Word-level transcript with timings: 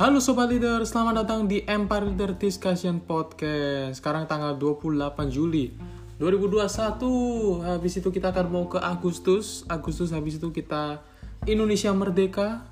Halo 0.00 0.16
Sobat 0.16 0.48
Leader, 0.48 0.80
selamat 0.88 1.12
datang 1.12 1.44
di 1.44 1.60
Empire 1.68 2.08
Leader 2.08 2.32
Discussion 2.32 3.04
Podcast. 3.04 4.00
Sekarang 4.00 4.24
tanggal 4.24 4.56
28 4.56 4.96
Juli 5.28 5.76
2021 6.16 7.60
Habis 7.60 8.00
itu 8.00 8.08
kita 8.08 8.32
akan 8.32 8.46
mau 8.48 8.64
ke 8.64 8.80
Agustus. 8.80 9.68
Agustus 9.68 10.08
habis 10.16 10.40
itu 10.40 10.56
kita 10.56 11.04
Indonesia 11.44 11.92
Merdeka. 11.92 12.64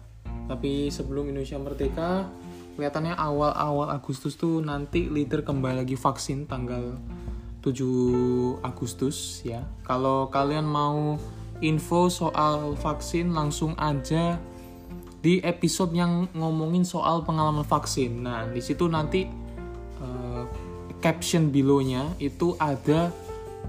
Tapi 0.49 0.89
sebelum 0.89 1.29
Indonesia 1.29 1.61
Merdeka 1.61 2.33
Kelihatannya 2.81 3.13
awal-awal 3.13 3.93
Agustus 3.93 4.41
tuh 4.41 4.65
nanti 4.65 5.13
leader 5.13 5.45
kembali 5.45 5.85
lagi 5.85 6.01
vaksin 6.01 6.49
tanggal 6.49 6.97
7 7.61 8.65
Agustus 8.65 9.45
ya. 9.45 9.69
Kalau 9.85 10.33
kalian 10.33 10.65
mau 10.65 11.21
info 11.61 12.09
soal 12.09 12.73
vaksin 12.81 13.37
langsung 13.37 13.77
aja 13.77 14.41
di 15.19 15.43
episode 15.43 15.91
yang 15.95 16.31
ngomongin 16.35 16.87
soal 16.87 17.27
pengalaman 17.27 17.67
vaksin. 17.67 18.23
Nah, 18.23 18.47
di 18.47 18.63
situ 18.63 18.87
nanti 18.87 19.27
uh, 19.99 20.45
caption 21.03 21.51
below-nya 21.51 22.07
itu 22.23 22.55
ada 22.59 23.11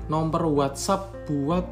nomor 0.09 0.45
WhatsApp 0.49 1.29
buat 1.29 1.65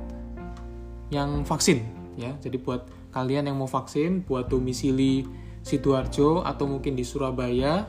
yang 1.14 1.46
vaksin 1.46 1.86
ya. 2.18 2.34
Jadi 2.42 2.58
buat 2.58 2.86
kalian 3.14 3.50
yang 3.50 3.58
mau 3.58 3.70
vaksin 3.70 4.26
buat 4.26 4.50
domisili 4.52 5.26
Sidoarjo 5.66 6.46
atau 6.46 6.70
mungkin 6.70 6.94
di 6.96 7.04
Surabaya 7.04 7.84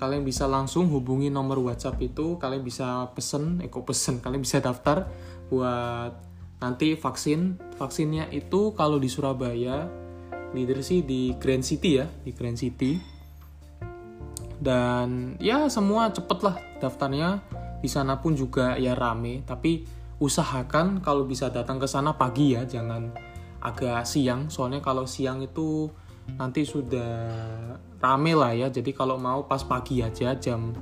kalian 0.00 0.24
bisa 0.24 0.48
langsung 0.48 0.88
hubungi 0.88 1.28
nomor 1.28 1.60
WhatsApp 1.60 2.00
itu 2.00 2.40
kalian 2.40 2.64
bisa 2.64 3.12
pesen 3.12 3.60
eko 3.60 3.84
pesen 3.84 4.24
kalian 4.24 4.40
bisa 4.40 4.64
daftar 4.64 5.04
buat 5.52 6.16
nanti 6.56 6.96
vaksin 6.96 7.60
vaksinnya 7.76 8.32
itu 8.32 8.72
kalau 8.72 8.96
di 8.96 9.12
Surabaya 9.12 9.92
leader 10.52 10.82
sih 10.82 11.02
di 11.06 11.34
Grand 11.38 11.62
City 11.62 12.00
ya 12.00 12.06
di 12.06 12.30
Grand 12.34 12.58
City. 12.58 12.98
Dan 14.60 15.40
ya 15.40 15.70
semua 15.72 16.12
cepet 16.12 16.38
lah 16.44 16.56
daftarnya. 16.78 17.40
Di 17.80 17.88
sana 17.88 18.20
pun 18.20 18.36
juga 18.36 18.76
ya 18.76 18.92
rame. 18.92 19.40
Tapi 19.48 19.86
usahakan 20.20 21.00
kalau 21.00 21.24
bisa 21.24 21.48
datang 21.48 21.80
ke 21.80 21.88
sana 21.88 22.12
pagi 22.14 22.52
ya 22.52 22.68
jangan 22.68 23.08
agak 23.64 24.04
siang. 24.04 24.52
Soalnya 24.52 24.84
kalau 24.84 25.08
siang 25.08 25.40
itu 25.40 25.88
nanti 26.36 26.68
sudah 26.68 27.32
rame 27.98 28.32
lah 28.36 28.52
ya. 28.52 28.68
Jadi 28.68 28.92
kalau 28.92 29.16
mau 29.16 29.48
pas 29.48 29.64
pagi 29.64 30.04
aja 30.04 30.36
jam 30.36 30.76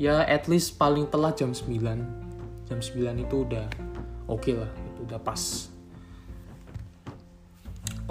ya 0.00 0.24
at 0.24 0.48
least 0.48 0.80
paling 0.80 1.06
telat 1.08 1.36
jam 1.36 1.52
9 1.52 1.68
jam 2.66 2.78
9 2.80 3.22
itu 3.22 3.36
udah 3.44 3.66
oke 4.28 4.40
okay 4.40 4.54
lah 4.56 4.70
itu 4.88 5.00
udah 5.04 5.20
pas 5.20 5.71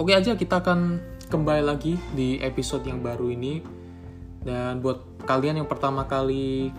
Oke 0.02 0.18
aja 0.18 0.34
kita 0.34 0.58
akan 0.58 0.98
kembali 1.30 1.62
lagi 1.62 1.94
di 2.10 2.34
episode 2.42 2.82
yang 2.90 3.06
baru 3.06 3.30
ini. 3.30 3.62
Dan 4.42 4.82
buat 4.82 5.22
kalian 5.22 5.62
yang 5.62 5.70
pertama 5.70 6.10
kali 6.10 6.74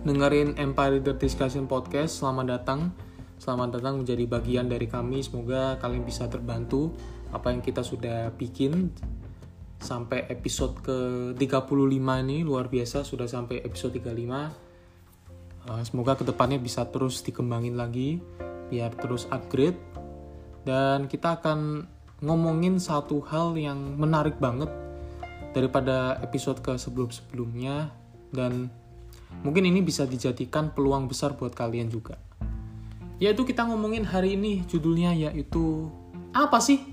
dengerin 0.00 0.56
Empire 0.56 0.96
Leader 0.96 1.20
Discussion 1.20 1.68
Podcast 1.68 2.24
selamat 2.24 2.56
datang. 2.56 2.96
Selamat 3.36 3.76
datang 3.76 4.00
menjadi 4.00 4.24
bagian 4.24 4.64
dari 4.64 4.88
kami. 4.88 5.20
Semoga 5.20 5.76
kalian 5.76 6.08
bisa 6.08 6.24
terbantu 6.24 6.96
apa 7.36 7.52
yang 7.52 7.60
kita 7.60 7.84
sudah 7.84 8.32
bikin 8.32 8.96
sampai 9.76 10.24
episode 10.32 10.72
ke 10.80 10.98
35 11.36 11.44
ini. 12.00 12.48
Luar 12.48 12.72
biasa 12.72 13.04
sudah 13.04 13.28
sampai 13.28 13.60
episode 13.60 13.92
35 13.92 15.68
uh, 15.68 15.84
semoga 15.84 16.16
ke 16.16 16.24
depannya 16.24 16.56
bisa 16.56 16.88
terus 16.88 17.20
dikembangin 17.20 17.76
lagi 17.76 18.24
biar 18.72 18.96
terus 18.96 19.28
upgrade. 19.28 19.76
Dan 20.64 21.12
kita 21.12 21.44
akan 21.44 21.92
ngomongin 22.24 22.80
satu 22.80 23.20
hal 23.28 23.56
yang 23.60 23.76
menarik 24.00 24.40
banget 24.40 24.72
daripada 25.52 26.16
episode 26.24 26.60
ke 26.64 26.76
sebelum-sebelumnya 26.76 27.92
dan 28.32 28.68
mungkin 29.44 29.68
ini 29.68 29.84
bisa 29.84 30.08
dijadikan 30.08 30.72
peluang 30.72 31.08
besar 31.08 31.36
buat 31.36 31.52
kalian 31.52 31.88
juga. 31.92 32.16
Yaitu 33.16 33.48
kita 33.48 33.64
ngomongin 33.64 34.04
hari 34.04 34.36
ini 34.36 34.64
judulnya 34.68 35.16
yaitu 35.16 35.88
apa 36.36 36.60
sih 36.60 36.84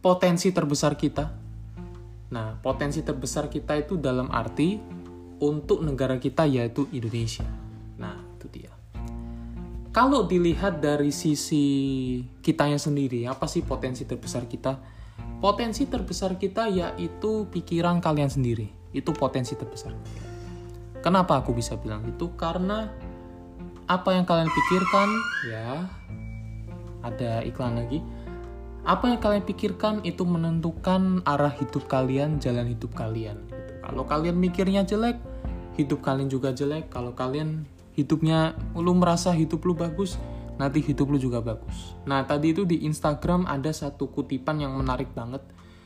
potensi 0.00 0.48
terbesar 0.52 0.96
kita? 0.96 1.28
Nah, 2.28 2.56
potensi 2.60 3.04
terbesar 3.04 3.48
kita 3.52 3.76
itu 3.76 4.00
dalam 4.00 4.32
arti 4.32 4.80
untuk 5.44 5.84
negara 5.84 6.16
kita 6.16 6.48
yaitu 6.48 6.88
Indonesia. 6.92 7.44
Nah, 8.00 8.16
itu 8.36 8.48
dia 8.48 8.72
kalau 9.98 10.30
dilihat 10.30 10.78
dari 10.78 11.10
sisi 11.10 11.66
kitanya 12.38 12.78
sendiri, 12.78 13.26
apa 13.26 13.50
sih 13.50 13.66
potensi 13.66 14.06
terbesar 14.06 14.46
kita? 14.46 14.78
Potensi 15.42 15.90
terbesar 15.90 16.38
kita 16.38 16.70
yaitu 16.70 17.50
pikiran 17.50 17.98
kalian 17.98 18.30
sendiri. 18.30 18.70
Itu 18.94 19.10
potensi 19.10 19.58
terbesar. 19.58 19.90
Kenapa 21.02 21.42
aku 21.42 21.50
bisa 21.50 21.74
bilang 21.74 22.06
itu? 22.06 22.30
Karena 22.38 22.86
apa 23.90 24.14
yang 24.14 24.22
kalian 24.22 24.46
pikirkan, 24.46 25.08
ya, 25.50 25.90
ada 27.02 27.42
iklan 27.42 27.82
lagi. 27.82 27.98
Apa 28.86 29.10
yang 29.10 29.18
kalian 29.18 29.42
pikirkan 29.50 30.06
itu 30.06 30.22
menentukan 30.22 31.26
arah 31.26 31.50
hidup 31.58 31.90
kalian, 31.90 32.38
jalan 32.38 32.70
hidup 32.70 32.94
kalian. 32.94 33.50
Kalau 33.82 34.06
kalian 34.06 34.38
mikirnya 34.38 34.86
jelek, 34.86 35.18
hidup 35.74 36.06
kalian 36.06 36.30
juga 36.30 36.54
jelek. 36.54 36.86
Kalau 36.86 37.18
kalian 37.18 37.66
hidupnya 37.98 38.54
lu 38.78 38.94
merasa 38.94 39.34
hidup 39.34 39.66
lu 39.66 39.74
bagus 39.74 40.14
nanti 40.58 40.82
hidup 40.82 41.10
lu 41.10 41.18
juga 41.18 41.42
bagus. 41.42 41.94
Nah 42.06 42.22
tadi 42.26 42.54
itu 42.54 42.62
di 42.66 42.86
Instagram 42.86 43.46
ada 43.46 43.70
satu 43.70 44.10
kutipan 44.10 44.62
yang 44.62 44.74
menarik 44.74 45.10
banget. 45.14 45.42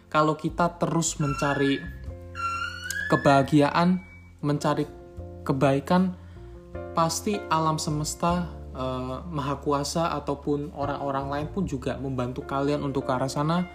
Kalau 0.09 0.37
kita 0.37 0.77
terus 0.77 1.17
mencari 1.21 1.81
kebahagiaan 3.09 4.01
mencari 4.41 4.89
kebaikan 5.45 6.17
pasti 6.97 7.37
alam 7.53 7.77
semesta 7.77 8.49
eh, 8.73 9.17
maha 9.29 9.61
kuasa 9.61 10.13
ataupun 10.17 10.73
orang-orang 10.73 11.29
lain 11.29 11.49
pun 11.53 11.65
juga 11.69 11.97
membantu 12.01 12.45
kalian 12.45 12.85
untuk 12.85 13.09
ke 13.09 13.13
arah 13.13 13.29
sana. 13.29 13.69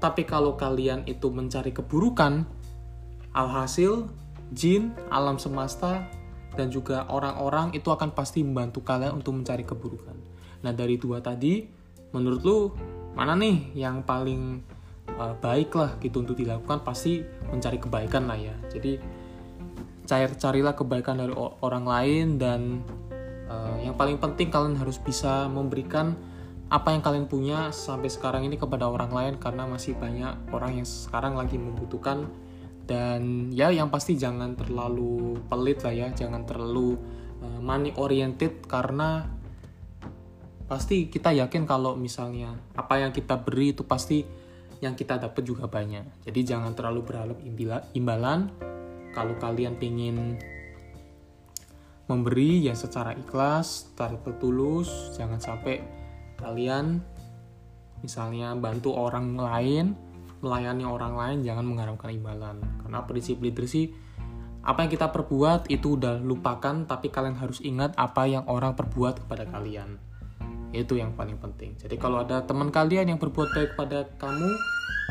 Tapi 0.00 0.24
kalau 0.24 0.56
kalian 0.56 1.04
itu 1.08 1.28
mencari 1.28 1.72
keburukan 1.72 2.44
alhasil 3.36 4.08
jin 4.52 4.96
alam 5.12 5.36
semesta 5.36 6.08
dan 6.58 6.74
juga 6.74 7.06
orang-orang 7.06 7.70
itu 7.78 7.86
akan 7.94 8.10
pasti 8.10 8.42
membantu 8.42 8.82
kalian 8.82 9.14
untuk 9.14 9.38
mencari 9.38 9.62
keburukan. 9.62 10.18
Nah 10.66 10.74
dari 10.74 10.98
dua 10.98 11.22
tadi, 11.22 11.62
menurut 12.10 12.42
lu 12.42 12.58
mana 13.14 13.38
nih 13.38 13.78
yang 13.78 14.02
paling 14.02 14.58
uh, 15.14 15.38
baik 15.38 15.70
lah 15.78 15.94
gitu 16.02 16.26
untuk 16.26 16.34
dilakukan? 16.34 16.82
Pasti 16.82 17.22
mencari 17.22 17.78
kebaikan 17.78 18.26
lah 18.26 18.34
ya. 18.34 18.58
Jadi 18.74 18.98
cair 20.10 20.34
carilah 20.34 20.74
kebaikan 20.74 21.22
dari 21.22 21.30
orang 21.62 21.84
lain 21.86 22.26
dan 22.42 22.82
uh, 23.46 23.78
yang 23.78 23.94
paling 23.94 24.18
penting 24.18 24.50
kalian 24.50 24.74
harus 24.74 24.98
bisa 24.98 25.46
memberikan 25.46 26.18
apa 26.68 26.92
yang 26.92 27.00
kalian 27.00 27.24
punya 27.30 27.72
sampai 27.72 28.12
sekarang 28.12 28.44
ini 28.44 28.60
kepada 28.60 28.84
orang 28.90 29.08
lain 29.08 29.34
karena 29.40 29.64
masih 29.64 29.96
banyak 29.96 30.36
orang 30.52 30.82
yang 30.82 30.88
sekarang 30.88 31.32
lagi 31.32 31.56
membutuhkan 31.56 32.28
dan 32.88 33.52
ya 33.52 33.68
yang 33.68 33.92
pasti 33.92 34.16
jangan 34.16 34.56
terlalu 34.56 35.36
pelit 35.44 35.84
lah 35.84 35.92
ya 35.92 36.08
jangan 36.08 36.48
terlalu 36.48 36.96
uh, 37.44 37.60
money 37.60 37.92
oriented 38.00 38.64
karena 38.64 39.28
pasti 40.64 41.12
kita 41.12 41.36
yakin 41.36 41.68
kalau 41.68 41.96
misalnya 42.00 42.56
apa 42.72 43.00
yang 43.00 43.12
kita 43.12 43.36
beri 43.36 43.76
itu 43.76 43.84
pasti 43.84 44.24
yang 44.78 44.94
kita 44.94 45.18
dapat 45.18 45.42
juga 45.42 45.66
banyak. 45.66 46.22
Jadi 46.22 46.40
jangan 46.46 46.70
terlalu 46.72 47.02
berharap 47.02 47.38
imbalan. 47.92 48.46
Kalau 49.10 49.34
kalian 49.40 49.74
ingin 49.82 50.38
memberi 52.08 52.64
ya 52.64 52.72
secara 52.72 53.12
ikhlas 53.12 53.92
secara 53.92 54.16
tulus 54.40 55.12
jangan 55.12 55.36
sampai 55.36 55.84
kalian 56.40 57.04
misalnya 58.00 58.56
bantu 58.56 58.96
orang 58.96 59.36
lain 59.36 59.92
melayani 60.40 60.84
orang 60.86 61.14
lain 61.14 61.38
jangan 61.42 61.64
mengharapkan 61.66 62.10
imbalan. 62.14 62.62
Karena 62.82 63.02
prinsip 63.04 63.38
sih 63.66 63.90
apa 64.68 64.84
yang 64.84 64.90
kita 64.92 65.08
perbuat 65.08 65.70
itu 65.72 65.96
udah 65.96 66.20
lupakan 66.20 66.84
tapi 66.84 67.08
kalian 67.08 67.38
harus 67.38 67.62
ingat 67.64 67.94
apa 67.96 68.28
yang 68.28 68.44
orang 68.50 68.74
perbuat 68.76 69.24
kepada 69.24 69.48
kalian. 69.48 69.96
Itu 70.74 71.00
yang 71.00 71.16
paling 71.16 71.40
penting. 71.40 71.78
Jadi 71.80 71.96
kalau 71.96 72.20
ada 72.20 72.44
teman 72.44 72.68
kalian 72.68 73.16
yang 73.16 73.20
berbuat 73.22 73.54
baik 73.56 73.70
pada 73.78 74.04
kamu 74.20 74.50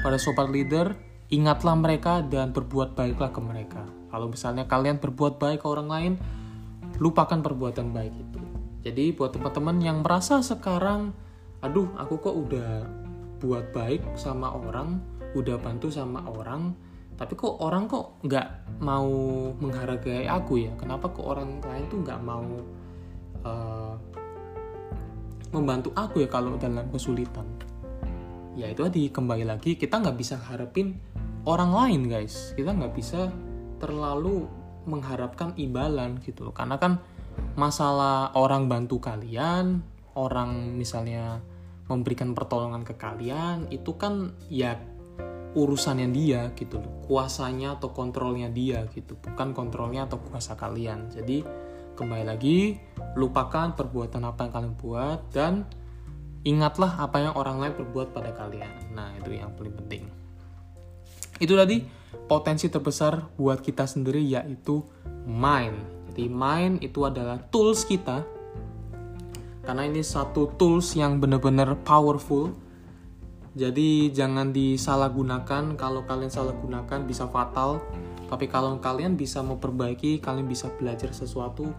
pada 0.05 0.17
sobat 0.21 0.53
leader 0.53 0.93
ingatlah 1.33 1.73
mereka 1.73 2.21
dan 2.21 2.53
berbuat 2.53 2.93
baiklah 2.93 3.33
ke 3.33 3.41
mereka. 3.41 3.83
Kalau 4.13 4.29
misalnya 4.29 4.69
kalian 4.69 5.01
berbuat 5.01 5.41
baik 5.41 5.65
ke 5.65 5.67
orang 5.67 5.89
lain 5.89 6.13
lupakan 7.01 7.41
perbuatan 7.41 7.91
baik 7.91 8.13
itu. 8.13 8.41
Jadi 8.85 9.11
buat 9.11 9.33
teman-teman 9.33 9.81
yang 9.81 10.05
merasa 10.05 10.39
sekarang 10.39 11.11
aduh 11.65 11.89
aku 11.97 12.21
kok 12.21 12.35
udah 12.37 12.85
buat 13.41 13.73
baik 13.73 14.05
sama 14.13 14.53
orang 14.53 15.01
udah 15.37 15.61
bantu 15.61 15.93
sama 15.93 16.25
orang 16.25 16.73
tapi 17.17 17.33
kok 17.33 17.57
orang 17.65 17.89
kok 17.89 18.21
nggak 18.21 18.77
mau 18.85 19.09
menghargai 19.57 20.29
aku 20.29 20.61
ya? 20.61 20.71
Kenapa 20.77 21.09
kok 21.09 21.25
orang 21.25 21.57
lain 21.65 21.89
tuh 21.89 21.99
nggak 22.05 22.21
mau 22.21 22.45
uh, 23.41 23.97
membantu 25.49 25.89
aku 25.97 26.21
ya 26.21 26.29
kalau 26.29 26.61
dalam 26.61 26.85
kesulitan? 26.93 27.49
Ya 28.53 28.69
itu 28.69 28.85
tadi 28.85 29.09
kembali 29.09 29.49
lagi 29.49 29.81
kita 29.81 29.97
nggak 29.97 30.13
bisa 30.13 30.37
harapin 30.37 31.01
orang 31.49 31.73
lain 31.73 32.05
guys. 32.05 32.53
Kita 32.53 32.77
nggak 32.77 32.93
bisa 32.93 33.33
terlalu 33.81 34.45
mengharapkan 34.85 35.57
imbalan 35.57 36.21
gitu 36.21 36.45
loh. 36.45 36.53
Karena 36.53 36.77
kan 36.77 37.01
masalah 37.57 38.29
orang 38.37 38.69
bantu 38.69 39.01
kalian 39.01 39.81
orang 40.13 40.77
misalnya 40.77 41.41
memberikan 41.89 42.37
pertolongan 42.37 42.85
ke 42.85 42.93
kalian 42.93 43.73
itu 43.73 43.97
kan 43.97 44.37
ya 44.53 44.77
urusannya 45.57 46.13
dia 46.13 46.53
gitu 46.53 46.77
loh. 46.77 47.01
Kuasanya 47.09 47.81
atau 47.81 47.89
kontrolnya 47.89 48.53
dia 48.53 48.85
gitu. 48.93 49.17
Bukan 49.17 49.57
kontrolnya 49.57 50.05
atau 50.05 50.21
kuasa 50.21 50.53
kalian. 50.53 51.09
Jadi 51.09 51.41
kembali 51.97 52.25
lagi 52.29 52.77
lupakan 53.17 53.73
perbuatan 53.73 54.21
apa 54.21 54.45
yang 54.45 54.53
kalian 54.53 54.75
buat 54.77 55.19
dan 55.33 55.65
ingatlah 56.45 57.01
apa 57.01 57.17
yang 57.17 57.33
orang 57.33 57.57
lain 57.57 57.73
perbuat 57.73 58.13
pada 58.13 58.29
kalian. 58.37 58.93
Nah 58.93 59.17
itu 59.17 59.33
yang 59.33 59.49
paling 59.57 59.73
penting. 59.73 60.05
Itu 61.41 61.57
tadi 61.57 61.81
potensi 62.29 62.69
terbesar 62.69 63.33
buat 63.33 63.57
kita 63.65 63.89
sendiri 63.89 64.21
yaitu 64.21 64.85
mind. 65.25 66.13
Jadi 66.13 66.29
mind 66.29 66.85
itu 66.85 67.01
adalah 67.01 67.41
tools 67.49 67.81
kita. 67.81 68.21
Karena 69.65 69.83
ini 69.83 69.99
satu 69.99 70.55
tools 70.55 70.95
yang 70.95 71.19
benar-benar 71.19 71.75
powerful 71.83 72.55
jadi 73.57 74.13
jangan 74.13 74.53
disalahgunakan. 74.53 75.73
Kalau 75.73 76.05
kalian 76.05 76.29
salah 76.29 76.53
gunakan 76.53 77.01
bisa 77.09 77.25
fatal. 77.25 77.81
Tapi 78.29 78.45
kalau 78.45 78.77
kalian 78.77 79.17
bisa 79.17 79.41
memperbaiki 79.41 80.21
kalian 80.21 80.45
bisa 80.45 80.69
belajar 80.77 81.15
sesuatu 81.15 81.71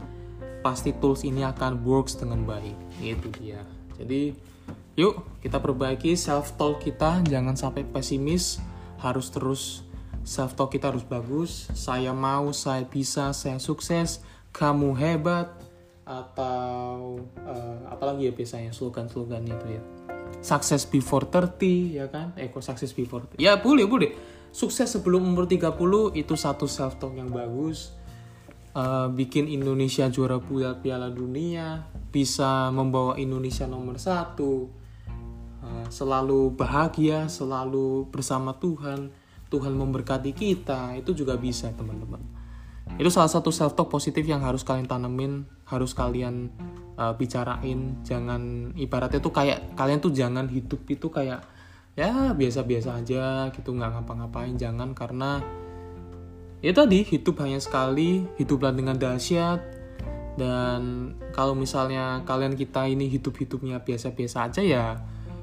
pasti 0.58 0.90
tools 0.96 1.22
ini 1.22 1.46
akan 1.46 1.86
works 1.86 2.18
dengan 2.18 2.42
baik. 2.42 2.74
Itu 2.98 3.30
dia. 3.38 3.62
Jadi 3.94 4.34
yuk 4.98 5.22
kita 5.38 5.62
perbaiki 5.62 6.18
self 6.18 6.58
talk 6.58 6.82
kita. 6.82 7.22
Jangan 7.22 7.54
sampai 7.54 7.86
pesimis. 7.86 8.58
Harus 8.98 9.30
terus 9.30 9.86
self 10.26 10.58
talk 10.58 10.74
kita 10.74 10.90
harus 10.90 11.06
bagus. 11.06 11.70
Saya 11.78 12.10
mau 12.10 12.50
saya 12.50 12.82
bisa 12.82 13.30
saya 13.30 13.62
sukses. 13.62 14.18
Kamu 14.50 14.98
hebat 14.98 15.54
atau 16.08 17.20
uh, 17.44 17.78
apalagi 17.92 18.26
ya 18.26 18.32
biasanya 18.32 18.72
slogan-slogan 18.72 19.44
itu 19.44 19.76
ya. 19.76 19.82
Success 20.40 20.88
before 20.88 21.28
30 21.28 22.00
ya 22.00 22.08
kan? 22.08 22.32
Eh 22.40 22.48
kok 22.48 22.64
success 22.64 22.96
before 22.96 23.28
30? 23.36 23.36
ya 23.36 23.60
boleh 23.60 23.84
boleh. 23.84 24.10
Sukses 24.48 24.88
sebelum 24.88 25.28
umur 25.28 25.44
30 25.44 26.16
itu 26.16 26.32
satu 26.32 26.64
self 26.64 26.96
talk 26.96 27.12
yang 27.12 27.28
bagus. 27.28 27.92
Uh, 28.72 29.12
bikin 29.12 29.50
Indonesia 29.52 30.08
juara 30.08 30.38
piala 30.40 30.78
piala 30.80 31.08
dunia 31.12 31.88
bisa 32.08 32.72
membawa 32.72 33.20
Indonesia 33.20 33.68
nomor 33.68 34.00
satu. 34.00 34.72
Uh, 35.60 35.86
selalu 35.92 36.56
bahagia 36.56 37.28
selalu 37.28 38.08
bersama 38.08 38.56
Tuhan. 38.56 39.12
Tuhan 39.48 39.72
memberkati 39.76 40.36
kita 40.36 40.92
itu 41.00 41.12
juga 41.16 41.36
bisa 41.40 41.72
teman-teman 41.72 42.37
itu 42.96 43.10
salah 43.12 43.28
satu 43.28 43.52
self 43.52 43.76
talk 43.76 43.92
positif 43.92 44.24
yang 44.24 44.40
harus 44.40 44.64
kalian 44.64 44.88
tanemin 44.88 45.44
harus 45.68 45.92
kalian 45.92 46.48
uh, 46.96 47.12
bicarain. 47.12 48.00
Jangan 48.02 48.72
ibaratnya 48.74 49.20
tuh 49.20 49.34
kayak 49.34 49.76
kalian 49.76 50.00
tuh 50.00 50.14
jangan 50.14 50.48
hidup 50.48 50.82
itu 50.88 51.12
kayak 51.12 51.44
ya 51.98 52.32
biasa-biasa 52.32 53.02
aja 53.02 53.52
gitu 53.52 53.76
nggak 53.76 54.00
ngapa-ngapain 54.00 54.56
jangan. 54.56 54.96
Karena 54.96 55.44
ya 56.64 56.72
tadi 56.72 57.04
hidup 57.04 57.44
hanya 57.44 57.60
sekali 57.60 58.24
hiduplah 58.40 58.72
dengan 58.72 58.96
dahsyat. 58.96 59.60
Dan 60.38 61.12
kalau 61.34 61.58
misalnya 61.58 62.22
kalian 62.22 62.54
kita 62.54 62.86
ini 62.86 63.10
hidup-hidupnya 63.10 63.82
biasa-biasa 63.82 64.46
aja 64.46 64.62
ya 64.62 64.86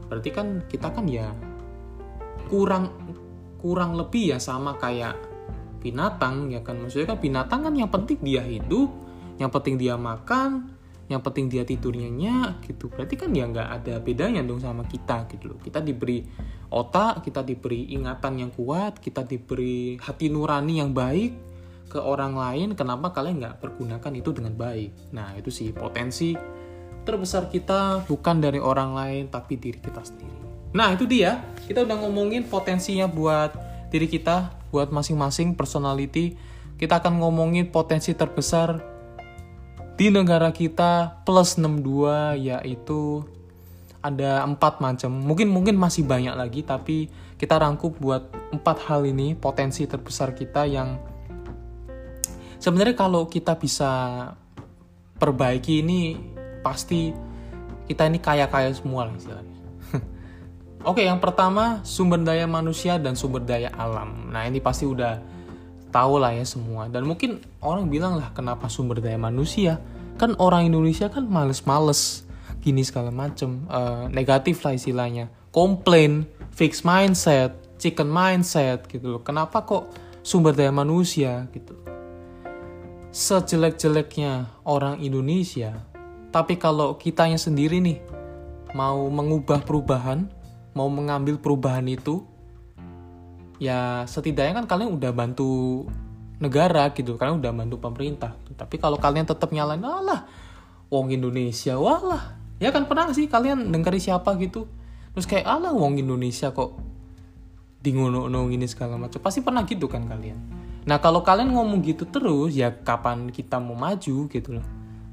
berarti 0.07 0.29
kan 0.29 0.61
kita 0.69 0.93
kan 0.93 1.05
ya 1.09 1.33
kurang 2.49 2.93
kurang 3.57 3.97
lebih 3.97 4.37
ya 4.37 4.39
sama 4.39 4.77
kayak 4.77 5.17
binatang 5.85 6.49
ya 6.49 6.65
kan? 6.65 6.81
Maksudnya 6.81 7.13
kan 7.13 7.19
binatang 7.21 7.61
kan 7.69 7.73
yang 7.77 7.93
penting 7.93 8.17
dia 8.25 8.41
hidup 8.41 8.89
yang 9.37 9.51
penting 9.53 9.77
dia 9.77 9.93
makan 9.99 10.73
yang 11.05 11.21
penting 11.21 11.45
dia 11.45 11.61
tidurnya 11.61 12.09
nyak 12.09 12.65
gitu. 12.65 12.89
Berarti 12.89 13.13
kan 13.13 13.29
ya 13.29 13.45
nggak 13.45 13.69
ada 13.81 14.01
bedanya 14.01 14.41
dong 14.41 14.57
sama 14.57 14.89
kita 14.89 15.29
gitu 15.29 15.53
loh. 15.53 15.59
Kita 15.61 15.77
diberi 15.77 16.25
otak 16.73 17.21
kita 17.21 17.45
diberi 17.45 17.93
ingatan 17.93 18.41
yang 18.41 18.49
kuat 18.49 18.97
kita 18.97 19.21
diberi 19.21 20.01
hati 20.01 20.33
nurani 20.33 20.81
yang 20.81 20.97
baik 20.97 21.31
ke 21.85 22.01
orang 22.01 22.33
lain 22.33 22.73
kenapa 22.73 23.13
kalian 23.13 23.37
nggak 23.37 23.61
pergunakan 23.61 24.11
itu 24.17 24.29
dengan 24.33 24.57
baik? 24.57 25.13
Nah 25.13 25.37
itu 25.37 25.53
sih 25.53 25.69
potensi 25.69 26.33
terbesar 27.05 27.53
kita 27.53 28.01
bukan 28.09 28.41
dari 28.41 28.57
orang 28.57 28.97
lain 28.97 29.23
tapi 29.29 29.61
diri 29.61 29.77
kita 29.77 30.01
sendiri. 30.01 30.73
Nah 30.73 30.89
itu 30.97 31.05
dia. 31.05 31.37
Kita 31.69 31.85
udah 31.85 32.01
ngomongin 32.01 32.49
potensinya 32.49 33.05
buat 33.05 33.53
diri 33.93 34.09
kita 34.09 34.64
buat 34.75 34.91
masing-masing 34.91 35.55
personality 35.55 36.35
kita 36.75 36.99
akan 36.99 37.23
ngomongin 37.23 37.71
potensi 37.71 38.11
terbesar 38.11 38.83
di 39.95 40.11
negara 40.11 40.51
kita 40.51 41.23
plus 41.23 41.55
62 41.55 42.35
yaitu 42.35 43.23
ada 44.03 44.43
empat 44.43 44.83
macam. 44.83 45.07
Mungkin 45.15 45.47
mungkin 45.47 45.79
masih 45.79 46.03
banyak 46.03 46.35
lagi 46.35 46.67
tapi 46.67 47.07
kita 47.39 47.55
rangkup 47.55 47.95
buat 47.95 48.27
empat 48.51 48.91
hal 48.91 49.07
ini 49.07 49.39
potensi 49.39 49.87
terbesar 49.87 50.35
kita 50.35 50.67
yang 50.67 50.99
sebenarnya 52.59 52.99
kalau 52.99 53.31
kita 53.31 53.55
bisa 53.55 53.91
perbaiki 55.15 55.79
ini 55.79 56.19
pasti 56.59 57.15
kita 57.87 58.11
ini 58.11 58.19
kaya 58.19 58.51
kaya 58.51 58.75
semua 58.75 59.07
lah 59.07 59.15
istilahnya 59.15 59.54
Oke, 60.85 61.01
yang 61.01 61.17
pertama 61.17 61.81
sumber 61.81 62.21
daya 62.21 62.45
manusia 62.45 63.01
dan 63.01 63.17
sumber 63.17 63.41
daya 63.41 63.73
alam. 63.73 64.29
Nah, 64.29 64.45
ini 64.45 64.61
pasti 64.61 64.85
udah 64.85 65.17
tahu 65.89 66.21
lah 66.21 66.37
ya 66.37 66.45
semua. 66.45 66.85
Dan 66.85 67.09
mungkin 67.09 67.41
orang 67.57 67.89
bilang 67.89 68.21
lah 68.21 68.29
kenapa 68.37 68.69
sumber 68.69 69.01
daya 69.01 69.17
manusia? 69.17 69.81
Kan 70.21 70.37
orang 70.37 70.69
Indonesia 70.69 71.09
kan 71.09 71.25
males-males 71.25 72.29
gini 72.61 72.85
segala 72.85 73.09
macem. 73.09 73.65
Uh, 73.65 74.05
negatif 74.13 74.61
lah 74.61 74.77
istilahnya. 74.77 75.33
Komplain, 75.49 76.29
fix 76.53 76.85
mindset, 76.85 77.57
chicken 77.81 78.05
mindset 78.05 78.85
gitu 78.85 79.17
loh. 79.17 79.21
Kenapa 79.25 79.65
kok 79.65 79.89
sumber 80.21 80.53
daya 80.53 80.69
manusia 80.69 81.49
gitu? 81.49 81.73
Sejelek-jeleknya 83.09 84.61
orang 84.69 85.01
Indonesia, 85.01 85.81
tapi 86.29 86.61
kalau 86.61 86.99
kitanya 86.99 87.41
sendiri 87.41 87.81
nih 87.81 88.03
mau 88.75 89.07
mengubah 89.07 89.63
perubahan, 89.63 90.27
mau 90.75 90.91
mengambil 90.91 91.39
perubahan 91.39 91.87
itu 91.87 92.27
ya 93.55 94.03
setidaknya 94.03 94.59
kan 94.59 94.67
kalian 94.67 94.91
udah 94.99 95.15
bantu 95.15 95.87
negara 96.43 96.91
gitu 96.91 97.15
kalian 97.15 97.39
udah 97.39 97.51
bantu 97.55 97.79
pemerintah. 97.79 98.35
Tapi 98.59 98.75
kalau 98.75 98.99
kalian 98.99 99.23
tetap 99.23 99.55
nyalain 99.55 99.81
Allah 99.81 100.27
wong 100.91 101.15
Indonesia 101.15 101.79
walah. 101.79 102.35
Ya 102.59 102.75
kan 102.75 102.87
pernah 102.91 103.07
sih 103.15 103.31
kalian 103.31 103.71
dengeri 103.71 104.03
siapa 104.03 104.35
gitu? 104.39 104.67
Terus 105.15 105.23
kayak 105.23 105.47
Allah 105.47 105.71
wong 105.71 105.95
Indonesia 105.95 106.51
kok 106.51 106.75
di 107.79 107.95
ngono 107.95 108.27
ini 108.51 108.67
segala 108.67 108.99
macam. 108.99 109.23
Pasti 109.23 109.39
pernah 109.39 109.63
gitu 109.63 109.87
kan 109.87 110.03
kalian? 110.03 110.35
Nah 110.83 110.99
kalau 110.99 111.23
kalian 111.23 111.55
ngomong 111.55 111.79
gitu 111.87 112.03
terus 112.03 112.51
ya 112.51 112.75
kapan 112.75 113.31
kita 113.31 113.63
mau 113.63 113.79
maju 113.79 114.27
gitu 114.27 114.49
loh. 114.59 114.65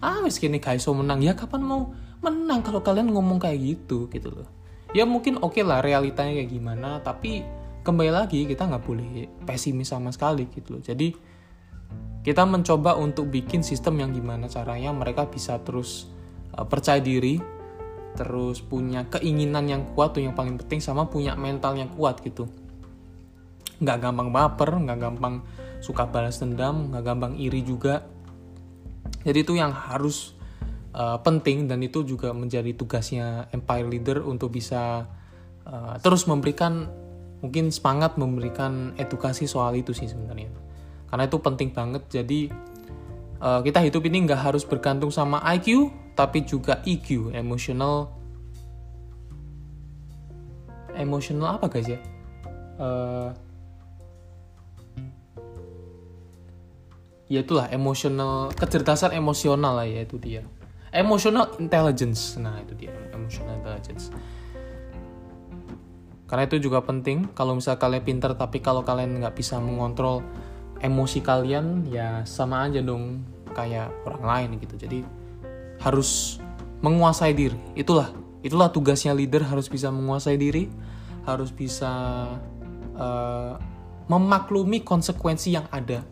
Ah 0.03 0.19
wes 0.27 0.43
kini 0.43 0.59
so 0.83 0.91
menang. 0.91 1.23
Ya 1.23 1.39
kapan 1.39 1.63
mau 1.63 1.95
menang 2.19 2.67
kalau 2.67 2.83
kalian 2.83 3.15
ngomong 3.15 3.39
kayak 3.39 3.63
gitu 3.63 4.11
gitu 4.11 4.43
loh 4.43 4.62
ya 4.93 5.09
mungkin 5.09 5.41
oke 5.41 5.57
okay 5.57 5.65
lah 5.65 5.81
realitanya 5.81 6.37
kayak 6.37 6.53
gimana 6.53 7.01
tapi 7.01 7.45
kembali 7.83 8.13
lagi 8.15 8.47
kita 8.47 8.71
nggak 8.71 8.85
boleh 8.87 9.27
pesimis 9.43 9.91
sama 9.91 10.15
sekali 10.15 10.47
gitu 10.49 10.79
loh. 10.79 10.83
Jadi 10.83 11.11
kita 12.23 12.47
mencoba 12.47 12.95
untuk 12.95 13.27
bikin 13.29 13.67
sistem 13.67 13.99
yang 13.99 14.15
gimana 14.15 14.47
caranya 14.47 14.95
mereka 14.95 15.27
bisa 15.27 15.59
terus 15.59 16.07
uh, 16.55 16.63
percaya 16.63 17.03
diri 17.03 17.43
terus 18.13 18.61
punya 18.63 19.09
keinginan 19.09 19.67
yang 19.67 19.83
kuat 19.97 20.15
tuh 20.15 20.23
yang 20.23 20.37
paling 20.37 20.61
penting 20.61 20.79
sama 20.79 21.11
punya 21.11 21.35
mental 21.35 21.75
yang 21.75 21.91
kuat 21.91 22.23
gitu. 22.23 22.47
Nggak 23.83 23.99
gampang 23.99 24.31
baper 24.31 24.71
nggak 24.79 24.99
gampang 25.03 25.43
suka 25.83 26.07
balas 26.07 26.39
dendam 26.39 26.95
nggak 26.95 27.03
gampang 27.03 27.35
iri 27.35 27.67
juga. 27.67 28.07
Jadi 29.27 29.39
itu 29.43 29.59
yang 29.59 29.75
harus 29.75 30.39
uh, 30.93 31.19
penting 31.21 31.69
dan 31.69 31.81
itu 31.81 32.05
juga 32.05 32.33
menjadi 32.33 32.73
tugasnya 32.77 33.49
empire 33.53 33.89
leader 33.89 34.19
untuk 34.25 34.53
bisa 34.53 35.09
uh, 35.65 35.95
terus 36.01 36.29
memberikan 36.29 36.89
mungkin 37.43 37.75
semangat 37.75 38.15
memberikan 38.15 38.95
edukasi 38.95 39.51
soal 39.51 39.75
itu 39.75 39.91
sih 39.91 40.07
sebenarnya. 40.07 40.53
Karena 41.11 41.27
itu 41.27 41.37
penting 41.43 41.75
banget. 41.75 42.03
Jadi 42.09 42.49
uh, 43.43 43.61
kita 43.61 43.83
hidup 43.83 44.03
ini 44.07 44.25
nggak 44.25 44.53
harus 44.53 44.63
bergantung 44.63 45.11
sama 45.11 45.43
IQ 45.51 45.91
tapi 46.13 46.45
juga 46.45 46.85
EQ 46.85 47.35
emotional 47.35 48.13
emotional 50.95 51.59
apa 51.59 51.67
guys 51.73 51.89
ya? 51.89 52.01
Uh, 52.77 53.33
ya 57.33 57.41
itulah 57.41 57.65
emotional 57.73 58.53
kecerdasan 58.53 59.17
emosional 59.17 59.81
lah 59.81 59.89
ya 59.89 60.05
itu 60.05 60.21
dia 60.21 60.45
emotional 60.93 61.57
intelligence. 61.59 62.37
Nah 62.37 62.61
itu 62.61 62.77
dia 62.77 62.93
emotional 63.17 63.59
intelligence. 63.59 64.13
Karena 66.29 66.49
itu 66.49 66.57
juga 66.61 66.81
penting 66.81 67.29
kalau 67.37 67.57
misalnya 67.57 67.81
kalian 67.81 68.05
pinter 68.05 68.33
tapi 68.33 68.61
kalau 68.65 68.81
kalian 68.81 69.21
nggak 69.21 69.37
bisa 69.37 69.61
mengontrol 69.61 70.25
emosi 70.81 71.21
kalian 71.21 71.89
ya 71.93 72.25
sama 72.25 72.69
aja 72.69 72.81
dong 72.81 73.25
kayak 73.53 73.93
orang 74.09 74.25
lain 74.25 74.49
gitu. 74.61 74.77
Jadi 74.77 75.01
harus 75.81 76.41
menguasai 76.85 77.33
diri. 77.37 77.57
Itulah 77.77 78.13
itulah 78.45 78.69
tugasnya 78.69 79.13
leader 79.17 79.45
harus 79.45 79.69
bisa 79.69 79.89
menguasai 79.93 80.37
diri 80.37 80.67
harus 81.23 81.55
bisa 81.55 81.93
uh, 82.99 83.55
memaklumi 84.11 84.83
konsekuensi 84.83 85.55
yang 85.55 85.67
ada. 85.71 86.03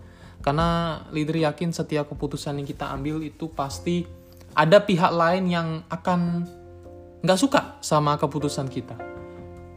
Karena 0.40 1.00
leader 1.12 1.37
yakin 1.37 1.75
setiap 1.75 2.08
keputusan 2.08 2.56
yang 2.60 2.68
kita 2.68 2.88
ambil 2.88 3.20
itu 3.20 3.52
pasti 3.52 4.19
ada 4.54 4.83
pihak 4.83 5.12
lain 5.14 5.45
yang 5.47 5.69
akan 5.87 6.47
nggak 7.21 7.38
suka 7.38 7.76
sama 7.85 8.16
keputusan 8.16 8.66
kita. 8.66 8.97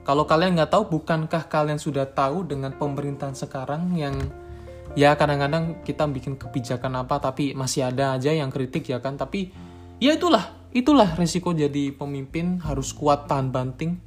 Kalau 0.03 0.27
kalian 0.27 0.59
nggak 0.59 0.71
tahu 0.71 0.99
bukankah 0.99 1.47
kalian 1.47 1.79
sudah 1.79 2.03
tahu 2.07 2.43
dengan 2.43 2.75
pemerintahan 2.75 3.35
sekarang 3.35 3.95
yang 3.95 4.15
ya 4.99 5.15
kadang-kadang 5.15 5.79
kita 5.87 6.03
bikin 6.11 6.35
kebijakan 6.35 6.99
apa 6.99 7.23
tapi 7.23 7.55
masih 7.55 7.87
ada 7.87 8.19
aja 8.19 8.35
yang 8.35 8.51
kritik 8.51 8.87
ya 8.91 8.99
kan? 8.99 9.15
Tapi 9.15 9.51
ya 10.03 10.15
itulah 10.15 10.67
itulah 10.75 11.15
resiko 11.15 11.55
jadi 11.55 11.95
pemimpin 11.95 12.59
harus 12.63 12.91
kuat 12.91 13.31
tahan 13.31 13.51
banting. 13.51 13.99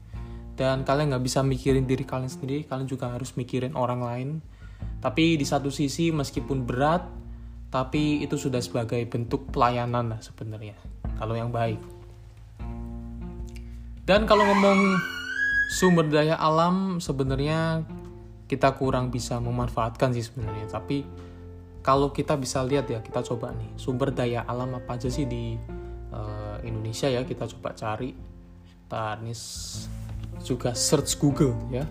Dan 0.56 0.88
kalian 0.88 1.12
nggak 1.12 1.24
bisa 1.24 1.44
mikirin 1.44 1.84
diri 1.84 2.08
kalian 2.08 2.32
sendiri 2.32 2.64
kalian 2.64 2.88
juga 2.88 3.12
harus 3.12 3.36
mikirin 3.36 3.76
orang 3.76 4.00
lain. 4.00 4.28
Tapi 5.00 5.36
di 5.36 5.44
satu 5.44 5.68
sisi 5.68 6.12
meskipun 6.12 6.64
berat 6.64 7.04
tapi 7.70 8.22
itu 8.22 8.38
sudah 8.38 8.62
sebagai 8.62 9.02
bentuk 9.10 9.50
pelayanan 9.50 10.14
lah 10.14 10.20
sebenarnya 10.22 10.78
kalau 11.18 11.34
yang 11.34 11.50
baik. 11.50 11.80
Dan 14.06 14.22
kalau 14.22 14.46
ngomong 14.46 14.94
sumber 15.66 16.06
daya 16.06 16.38
alam 16.38 17.02
sebenarnya 17.02 17.82
kita 18.46 18.70
kurang 18.78 19.10
bisa 19.10 19.42
memanfaatkan 19.42 20.14
sih 20.14 20.22
sebenarnya. 20.22 20.70
Tapi 20.70 21.02
kalau 21.82 22.14
kita 22.14 22.38
bisa 22.38 22.62
lihat 22.62 22.86
ya 22.86 23.02
kita 23.02 23.26
coba 23.26 23.50
nih 23.50 23.74
sumber 23.74 24.14
daya 24.14 24.46
alam 24.46 24.78
apa 24.78 24.94
aja 24.94 25.10
sih 25.10 25.26
di 25.26 25.58
uh, 26.14 26.62
Indonesia 26.62 27.10
ya 27.10 27.26
kita 27.26 27.50
coba 27.58 27.74
cari. 27.74 28.14
Tarnis 28.86 29.42
juga 30.46 30.70
search 30.70 31.18
Google 31.18 31.58
ya. 31.74 31.82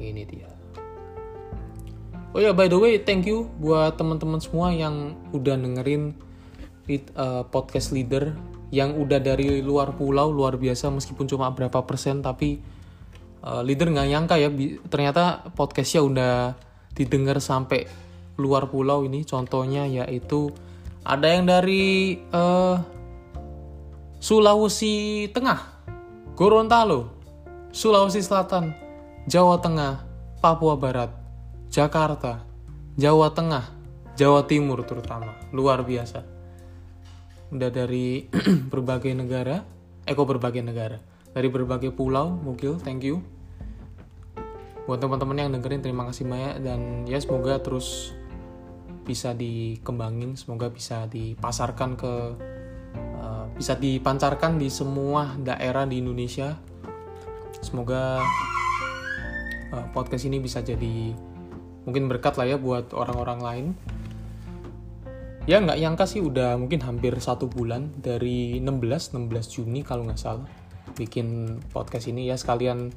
Ini 0.00 0.24
dia 0.24 0.59
oh 2.34 2.40
ya 2.40 2.54
by 2.54 2.70
the 2.70 2.78
way 2.78 3.00
thank 3.00 3.26
you 3.26 3.50
buat 3.58 3.98
teman-teman 3.98 4.38
semua 4.38 4.70
yang 4.70 5.18
udah 5.34 5.56
dengerin 5.58 6.14
uh, 7.16 7.42
podcast 7.48 7.94
leader 7.94 8.34
yang 8.70 8.94
udah 8.94 9.18
dari 9.18 9.62
luar 9.62 9.94
pulau 9.98 10.30
luar 10.30 10.54
biasa 10.54 10.94
meskipun 10.94 11.26
cuma 11.26 11.50
berapa 11.50 11.82
persen 11.82 12.22
tapi 12.22 12.62
uh, 13.42 13.62
leader 13.66 13.90
nggak 13.90 14.08
nyangka 14.08 14.34
ya 14.38 14.48
ternyata 14.86 15.50
podcastnya 15.54 16.02
udah 16.06 16.34
didengar 16.94 17.38
sampai 17.42 17.86
luar 18.40 18.72
pulau 18.72 19.04
ini. 19.04 19.22
Contohnya 19.28 19.84
yaitu 19.84 20.48
ada 21.04 21.28
yang 21.28 21.44
dari 21.44 22.16
uh, 22.32 22.80
Sulawesi 24.20 25.28
Tengah 25.32 25.60
Gorontalo 26.36 27.08
Sulawesi 27.72 28.20
Selatan 28.20 28.76
Jawa 29.24 29.56
Tengah 29.64 30.04
Papua 30.44 30.76
Barat 30.76 31.19
Jakarta 31.70 32.42
Jawa 32.98 33.30
Tengah 33.30 33.80
Jawa 34.18 34.44
Timur 34.44 34.82
terutama. 34.84 35.38
Luar 35.54 35.80
biasa. 35.86 36.26
Udah 37.54 37.70
dari 37.70 38.26
berbagai 38.74 39.14
negara 39.14 39.64
eh 40.02 40.12
kok 40.12 40.26
berbagai 40.26 40.60
negara? 40.66 40.98
Dari 41.30 41.46
berbagai 41.46 41.94
pulau 41.94 42.34
mungkin 42.34 42.82
thank 42.82 43.06
you. 43.06 43.22
Buat 44.84 44.98
teman-teman 44.98 45.46
yang 45.46 45.50
dengerin 45.54 45.80
terima 45.80 46.10
kasih 46.10 46.26
banyak. 46.26 46.58
Dan 46.60 47.06
ya 47.06 47.22
semoga 47.22 47.62
terus 47.62 48.12
bisa 49.06 49.30
dikembangin 49.30 50.34
semoga 50.34 50.68
bisa 50.74 51.06
dipasarkan 51.06 51.94
ke 51.94 52.14
uh, 53.22 53.46
bisa 53.54 53.78
dipancarkan 53.78 54.58
di 54.58 54.68
semua 54.68 55.38
daerah 55.38 55.86
di 55.86 56.02
Indonesia. 56.02 56.58
Semoga 57.62 58.20
uh, 59.70 59.86
podcast 59.94 60.26
ini 60.26 60.42
bisa 60.42 60.60
jadi 60.60 61.29
mungkin 61.84 62.08
berkat 62.10 62.36
lah 62.36 62.46
ya 62.48 62.56
buat 62.60 62.92
orang-orang 62.92 63.40
lain. 63.40 63.66
Ya 65.48 65.58
nggak 65.58 65.80
nyangka 65.80 66.04
sih 66.04 66.20
udah 66.20 66.60
mungkin 66.60 66.84
hampir 66.84 67.16
satu 67.16 67.48
bulan 67.48 67.90
dari 67.96 68.60
16 68.60 69.16
16 69.16 69.54
Juni 69.56 69.80
kalau 69.80 70.04
nggak 70.06 70.20
salah 70.20 70.46
bikin 70.94 71.58
podcast 71.72 72.12
ini. 72.12 72.28
Ya 72.28 72.36
sekalian 72.36 72.92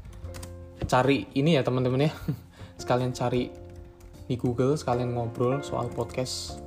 cari 0.83 1.25
ini 1.33 1.55
ya 1.55 1.63
teman-teman 1.63 2.09
ya. 2.09 2.11
Sekalian 2.81 3.15
cari 3.15 3.47
di 4.23 4.35
Google 4.35 4.75
sekalian 4.75 5.15
ngobrol 5.15 5.63
soal 5.63 5.87
podcast. 5.87 6.59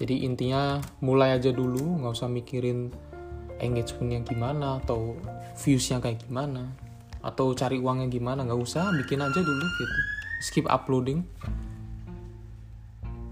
Jadi 0.00 0.24
intinya 0.28 0.80
mulai 1.04 1.36
aja 1.36 1.52
dulu 1.52 2.00
nggak 2.00 2.12
usah 2.16 2.28
mikirin 2.28 2.92
engagementnya 3.60 4.20
gimana 4.28 4.80
atau 4.80 5.16
viewsnya 5.56 6.04
kayak 6.04 6.24
gimana 6.24 6.68
atau 7.20 7.52
cari 7.52 7.76
uangnya 7.76 8.08
gimana. 8.08 8.48
Nggak 8.48 8.60
usah 8.64 8.92
bikin 8.96 9.20
aja 9.20 9.40
dulu 9.40 9.66
gitu 9.76 9.96
skip 10.40 10.68
uploading 10.68 11.24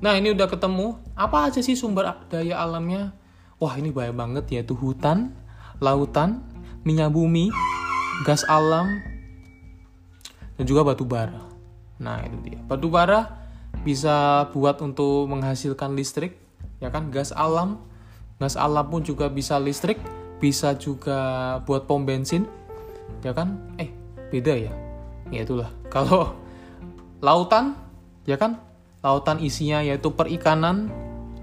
nah 0.05 0.17
ini 0.17 0.37
udah 0.37 0.49
ketemu 0.51 1.01
apa 1.17 1.49
aja 1.49 1.65
sih 1.65 1.77
sumber 1.79 2.09
daya 2.29 2.61
alamnya 2.61 3.17
wah 3.57 3.73
ini 3.79 3.89
banyak 3.95 4.17
banget 4.17 4.45
yaitu 4.53 4.77
hutan 4.77 5.33
lautan 5.81 6.45
minyak 6.85 7.11
bumi, 7.11 7.49
gas 8.29 8.45
alam, 8.47 9.01
dan 10.61 10.65
juga 10.69 10.85
batu 10.85 11.09
bara. 11.09 11.49
Nah, 11.99 12.21
itu 12.23 12.37
dia. 12.45 12.61
Batu 12.61 12.93
bara 12.93 13.49
bisa 13.83 14.47
buat 14.53 14.79
untuk 14.85 15.27
menghasilkan 15.33 15.97
listrik, 15.97 16.37
ya 16.79 16.93
kan? 16.93 17.09
Gas 17.09 17.33
alam, 17.33 17.81
gas 18.39 18.55
alam 18.55 18.87
pun 18.87 19.01
juga 19.01 19.33
bisa 19.33 19.57
listrik, 19.57 19.97
bisa 20.39 20.77
juga 20.77 21.59
buat 21.65 21.89
pom 21.89 22.05
bensin, 22.05 22.45
ya 23.25 23.33
kan? 23.33 23.57
Eh, 23.81 23.89
beda 24.29 24.55
ya. 24.55 24.73
Ya 25.33 25.41
itulah. 25.43 25.73
Kalau 25.95 26.37
lautan, 27.25 27.73
ya 28.29 28.37
kan? 28.37 28.61
Lautan 29.01 29.41
isinya 29.41 29.81
yaitu 29.81 30.13
perikanan. 30.13 30.93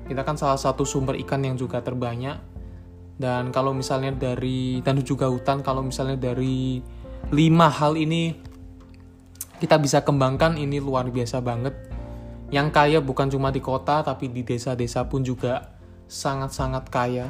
Kita 0.05 0.21
kan 0.21 0.37
salah 0.37 0.61
satu 0.61 0.85
sumber 0.85 1.17
ikan 1.25 1.41
yang 1.41 1.57
juga 1.57 1.81
terbanyak 1.81 2.51
dan 3.21 3.53
kalau 3.53 3.69
misalnya 3.69 4.09
dari 4.17 4.81
dan 4.81 4.97
juga 5.05 5.29
hutan 5.29 5.61
kalau 5.61 5.85
misalnya 5.85 6.17
dari 6.17 6.81
lima 7.29 7.69
hal 7.69 7.93
ini 7.93 8.33
kita 9.61 9.77
bisa 9.77 10.01
kembangkan 10.01 10.57
ini 10.57 10.81
luar 10.81 11.05
biasa 11.13 11.37
banget 11.37 11.77
yang 12.49 12.73
kaya 12.73 12.97
bukan 12.97 13.29
cuma 13.29 13.53
di 13.53 13.61
kota 13.61 14.01
tapi 14.01 14.33
di 14.33 14.41
desa-desa 14.41 15.05
pun 15.05 15.21
juga 15.21 15.77
sangat-sangat 16.09 16.89
kaya 16.89 17.29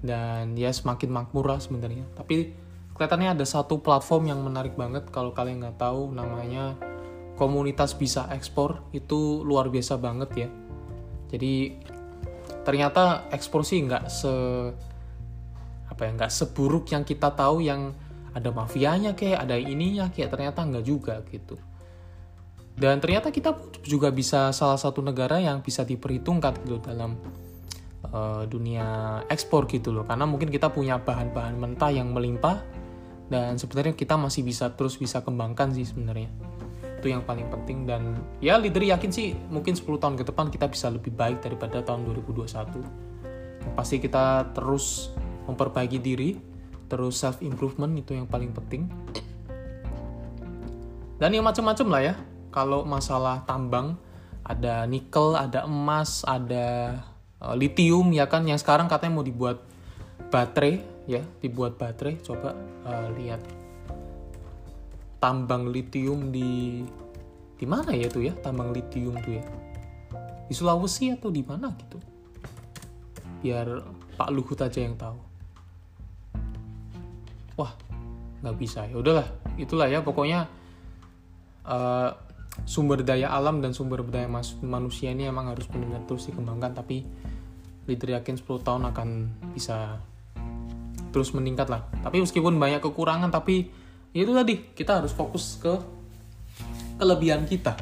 dan 0.00 0.56
ya 0.56 0.72
semakin 0.72 1.12
makmur 1.12 1.52
lah 1.52 1.60
sebenarnya 1.60 2.08
tapi 2.16 2.56
kelihatannya 2.96 3.36
ada 3.36 3.44
satu 3.44 3.84
platform 3.84 4.32
yang 4.32 4.40
menarik 4.40 4.72
banget 4.72 5.04
kalau 5.12 5.36
kalian 5.36 5.60
nggak 5.60 5.76
tahu 5.76 6.16
namanya 6.16 6.80
komunitas 7.34 7.98
bisa 7.98 8.30
ekspor 8.30 8.86
itu 8.94 9.42
luar 9.42 9.70
biasa 9.70 9.98
banget 9.98 10.30
ya. 10.46 10.48
Jadi 11.34 11.74
ternyata 12.62 13.28
ekspor 13.34 13.66
sih 13.66 13.82
nggak 13.84 14.04
se 14.06 14.32
apa 15.90 16.00
ya 16.08 16.10
nggak 16.16 16.32
seburuk 16.32 16.90
yang 16.90 17.04
kita 17.04 17.34
tahu 17.34 17.60
yang 17.62 17.92
ada 18.34 18.50
mafianya 18.50 19.14
kayak 19.14 19.46
ada 19.46 19.54
ininya 19.54 20.10
kayak 20.10 20.30
ternyata 20.34 20.62
nggak 20.62 20.84
juga 20.86 21.22
gitu. 21.30 21.58
Dan 22.74 22.98
ternyata 22.98 23.30
kita 23.30 23.54
juga 23.86 24.10
bisa 24.10 24.50
salah 24.50 24.78
satu 24.78 24.98
negara 24.98 25.38
yang 25.38 25.62
bisa 25.62 25.86
diperhitungkan 25.86 26.58
gitu 26.66 26.82
dalam 26.82 27.14
uh, 28.10 28.42
dunia 28.50 29.22
ekspor 29.30 29.70
gitu 29.70 29.94
loh. 29.94 30.02
Karena 30.02 30.26
mungkin 30.26 30.50
kita 30.50 30.74
punya 30.74 30.98
bahan-bahan 30.98 31.54
mentah 31.54 31.94
yang 31.94 32.10
melimpah 32.10 32.58
dan 33.30 33.56
sebenarnya 33.56 33.94
kita 33.94 34.18
masih 34.18 34.42
bisa 34.42 34.74
terus 34.74 34.98
bisa 35.00 35.22
kembangkan 35.24 35.72
sih 35.72 35.86
sebenarnya 35.86 36.28
itu 37.04 37.12
yang 37.12 37.20
paling 37.28 37.52
penting 37.52 37.84
dan 37.84 38.16
ya 38.40 38.56
leader 38.56 38.80
yakin 38.80 39.12
sih 39.12 39.36
mungkin 39.52 39.76
10 39.76 39.84
tahun 40.00 40.16
ke 40.16 40.24
depan 40.32 40.48
kita 40.48 40.72
bisa 40.72 40.88
lebih 40.88 41.12
baik 41.12 41.44
daripada 41.44 41.84
tahun 41.84 42.08
2021 42.08 43.12
pasti 43.76 44.00
kita 44.00 44.52
terus 44.56 45.12
memperbaiki 45.48 45.98
diri, 46.00 46.36
terus 46.88 47.20
self 47.20 47.40
improvement 47.40 47.92
itu 47.96 48.16
yang 48.16 48.28
paling 48.28 48.52
penting. 48.52 48.88
Dan 51.16 51.30
yang 51.32 51.46
macam-macam 51.46 51.86
lah 51.88 52.02
ya. 52.12 52.14
Kalau 52.52 52.86
masalah 52.86 53.42
tambang 53.48 53.98
ada 54.44 54.86
nikel, 54.86 55.34
ada 55.34 55.64
emas, 55.64 56.22
ada 56.22 57.00
uh, 57.42 57.54
lithium 57.56 58.12
ya 58.14 58.28
kan 58.28 58.46
yang 58.46 58.60
sekarang 58.60 58.86
katanya 58.86 59.18
mau 59.18 59.26
dibuat 59.26 59.64
baterai 60.30 60.84
ya, 61.08 61.22
dibuat 61.40 61.80
baterai. 61.80 62.20
Coba 62.22 62.54
uh, 62.86 63.08
lihat 63.16 63.42
tambang 65.24 65.72
lithium 65.72 66.28
di 66.28 66.84
di 67.56 67.64
mana 67.64 67.96
ya 67.96 68.12
tuh 68.12 68.28
ya? 68.28 68.36
Tambang 68.44 68.76
lithium 68.76 69.16
tuh 69.24 69.40
ya? 69.40 69.44
Di 70.44 70.52
Sulawesi 70.52 71.16
atau 71.16 71.32
di 71.32 71.40
mana 71.40 71.72
gitu? 71.80 71.96
Biar 73.40 73.80
Pak 74.20 74.28
Luhut 74.28 74.60
aja 74.60 74.84
yang 74.84 75.00
tahu. 75.00 75.16
Wah 77.56 77.72
nggak 78.44 78.56
bisa 78.60 78.84
ya. 78.84 79.00
Udahlah 79.00 79.24
itulah 79.56 79.88
ya. 79.88 80.04
Pokoknya 80.04 80.44
uh, 81.64 82.12
sumber 82.68 83.00
daya 83.00 83.32
alam 83.32 83.64
dan 83.64 83.72
sumber 83.72 84.04
daya 84.04 84.28
manusia 84.60 85.08
ini 85.08 85.24
emang 85.24 85.48
harus 85.48 85.64
benar-benar 85.72 86.04
terus 86.04 86.28
dikembangkan. 86.28 86.76
Tapi 86.76 87.00
leader 87.88 88.20
yakin 88.20 88.36
10 88.36 88.60
tahun 88.60 88.92
akan 88.92 89.08
bisa 89.56 90.04
terus 91.16 91.32
meningkat 91.32 91.72
lah. 91.72 91.88
Tapi 92.04 92.20
meskipun 92.20 92.60
banyak 92.60 92.84
kekurangan 92.84 93.32
tapi 93.32 93.83
itu 94.14 94.30
tadi 94.30 94.54
kita 94.78 95.02
harus 95.02 95.10
fokus 95.10 95.58
ke 95.58 95.74
kelebihan 97.02 97.42
kita. 97.50 97.74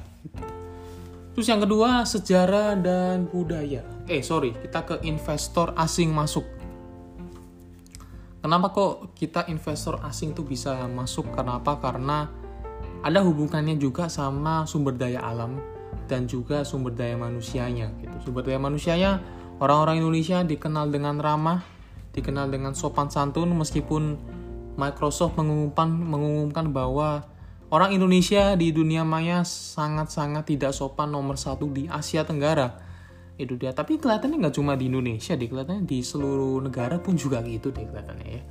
Terus 1.36 1.48
yang 1.48 1.60
kedua 1.60 2.08
sejarah 2.08 2.76
dan 2.80 3.28
budaya. 3.28 3.84
Eh 4.08 4.24
sorry 4.24 4.56
kita 4.56 4.80
ke 4.88 4.94
investor 5.04 5.76
asing 5.76 6.08
masuk. 6.12 6.44
Kenapa 8.42 8.74
kok 8.74 9.14
kita 9.14 9.46
investor 9.52 10.00
asing 10.02 10.32
tuh 10.32 10.42
bisa 10.42 10.74
masuk? 10.90 11.30
Kenapa? 11.36 11.78
Karena 11.78 12.26
ada 13.04 13.20
hubungannya 13.22 13.78
juga 13.78 14.10
sama 14.10 14.66
sumber 14.66 14.98
daya 14.98 15.22
alam 15.22 15.62
dan 16.10 16.26
juga 16.26 16.66
sumber 16.66 16.96
daya 16.96 17.14
manusianya 17.14 17.92
gitu. 18.02 18.28
Sumber 18.28 18.42
daya 18.42 18.58
manusianya 18.58 19.22
orang-orang 19.62 20.02
Indonesia 20.02 20.42
dikenal 20.42 20.90
dengan 20.90 21.22
ramah, 21.22 21.62
dikenal 22.16 22.50
dengan 22.50 22.74
sopan 22.74 23.08
santun 23.08 23.54
meskipun 23.54 24.18
Microsoft 24.76 25.36
mengumumkan 25.36 25.88
mengumumkan 25.92 26.72
bahwa 26.72 27.28
orang 27.72 27.92
Indonesia 27.92 28.56
di 28.56 28.72
dunia 28.72 29.04
maya 29.04 29.44
sangat-sangat 29.44 30.48
tidak 30.48 30.72
sopan 30.72 31.12
nomor 31.12 31.36
satu 31.36 31.68
di 31.68 31.88
Asia 31.88 32.24
Tenggara. 32.24 32.80
Itu 33.36 33.56
dia. 33.56 33.72
Tapi 33.72 33.96
kelihatannya 33.96 34.36
nggak 34.44 34.56
cuma 34.56 34.76
di 34.76 34.92
Indonesia 34.92 35.32
deh 35.36 35.48
kelihatannya 35.48 35.84
di 35.88 36.04
seluruh 36.04 36.60
negara 36.60 37.00
pun 37.00 37.16
juga 37.16 37.40
gitu 37.44 37.72
deh 37.72 37.84
kelihatannya 37.84 38.28
ya. 38.28 38.42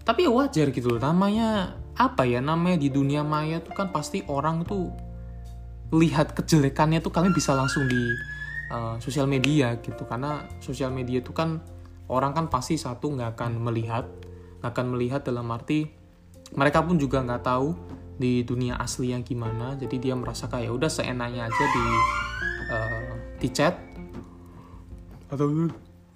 Tapi 0.00 0.24
ya 0.24 0.32
wajar 0.32 0.72
gitu 0.72 0.96
loh 0.96 1.00
namanya 1.00 1.76
apa 1.94 2.24
ya 2.24 2.40
namanya 2.40 2.80
di 2.80 2.88
dunia 2.88 3.20
maya 3.20 3.60
tuh 3.60 3.76
kan 3.76 3.92
pasti 3.92 4.24
orang 4.24 4.64
tuh 4.64 4.88
lihat 5.92 6.32
kejelekannya 6.32 7.04
tuh 7.04 7.12
kalian 7.12 7.36
bisa 7.36 7.52
langsung 7.52 7.84
di 7.84 8.02
uh, 8.72 8.96
sosial 9.00 9.28
media 9.28 9.76
gitu. 9.80 10.08
Karena 10.08 10.48
sosial 10.64 10.88
media 10.92 11.20
itu 11.20 11.32
kan 11.36 11.60
orang 12.08 12.32
kan 12.32 12.48
pasti 12.48 12.80
satu 12.80 13.12
nggak 13.12 13.36
akan 13.36 13.60
melihat 13.60 14.08
akan 14.60 14.84
melihat 14.96 15.24
dalam 15.24 15.48
arti 15.50 16.00
mereka 16.54 16.82
pun 16.82 16.98
juga 16.98 17.22
nggak 17.22 17.42
tahu 17.46 17.68
di 18.20 18.42
dunia 18.42 18.76
asli 18.76 19.14
yang 19.14 19.22
gimana. 19.22 19.78
Jadi 19.78 19.96
dia 19.96 20.14
merasa 20.18 20.50
kayak 20.50 20.66
ya 20.66 20.70
udah 20.74 20.90
seenaknya 20.90 21.46
aja 21.46 21.64
di 21.70 21.84
uh, 22.74 23.12
di 23.38 23.48
chat. 23.48 23.74
Atau 25.30 25.70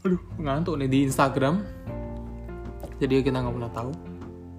aduh. 0.05 0.21
Ngantuk 0.37 0.75
nih 0.85 0.91
di 0.91 0.99
Instagram. 1.09 1.65
Jadi 3.01 3.25
kita 3.25 3.41
nggak 3.41 3.55
pernah 3.55 3.73
tahu. 3.73 3.93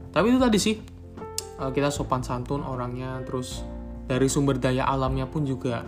Tapi 0.09 0.25
itu 0.31 0.39
tadi 0.39 0.57
sih 0.57 0.75
uh, 1.59 1.69
kita 1.69 1.91
sopan 1.91 2.23
santun 2.23 2.63
orangnya. 2.63 3.21
Terus 3.27 3.61
dari 4.07 4.31
sumber 4.31 4.57
daya 4.57 4.87
alamnya 4.87 5.27
pun 5.27 5.43
juga 5.45 5.85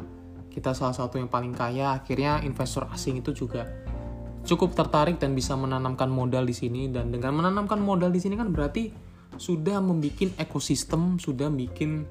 kita 0.52 0.76
salah 0.76 0.94
satu 0.94 1.18
yang 1.18 1.32
paling 1.32 1.56
kaya. 1.56 1.96
Akhirnya 1.98 2.44
investor 2.44 2.86
asing 2.92 3.24
itu 3.24 3.34
juga 3.34 3.87
cukup 4.48 4.72
tertarik 4.74 5.20
dan 5.20 5.36
bisa 5.36 5.54
menanamkan 5.60 6.08
modal 6.08 6.48
di 6.48 6.56
sini. 6.56 6.88
Dan 6.88 7.12
dengan 7.12 7.36
menanamkan 7.36 7.78
modal 7.78 8.10
di 8.10 8.24
sini 8.24 8.40
kan 8.40 8.50
berarti 8.50 8.90
sudah 9.36 9.84
membuat 9.84 10.34
ekosistem 10.40 11.20
sudah 11.20 11.52
bikin 11.52 12.08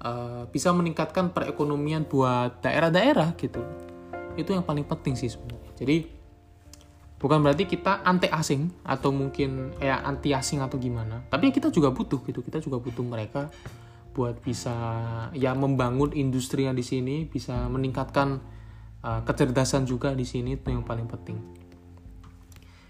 uh, 0.00 0.46
bisa 0.48 0.70
meningkatkan 0.70 1.34
perekonomian 1.34 2.06
buat 2.06 2.62
daerah-daerah 2.62 3.34
gitu. 3.36 3.60
Itu 4.38 4.54
yang 4.54 4.62
paling 4.62 4.86
penting 4.86 5.18
sih 5.18 5.28
sebenarnya. 5.28 5.72
Jadi 5.74 5.96
bukan 7.18 7.42
berarti 7.42 7.66
kita 7.66 8.06
anti 8.06 8.30
asing 8.30 8.70
atau 8.86 9.10
mungkin 9.10 9.74
ya 9.82 10.00
anti 10.06 10.30
asing 10.32 10.62
atau 10.62 10.78
gimana. 10.78 11.26
Tapi 11.26 11.50
kita 11.50 11.74
juga 11.74 11.90
butuh 11.90 12.22
gitu. 12.24 12.40
Kita 12.40 12.62
juga 12.62 12.78
butuh 12.78 13.04
mereka 13.04 13.50
buat 14.16 14.40
bisa 14.40 14.72
ya 15.36 15.52
membangun 15.52 16.16
industri 16.16 16.64
di 16.72 16.80
sini 16.80 17.28
bisa 17.28 17.68
meningkatkan 17.68 18.40
uh, 19.04 19.20
kecerdasan 19.28 19.84
juga 19.84 20.16
di 20.16 20.24
sini 20.24 20.56
itu 20.56 20.72
yang 20.72 20.88
paling 20.88 21.04
penting 21.04 21.36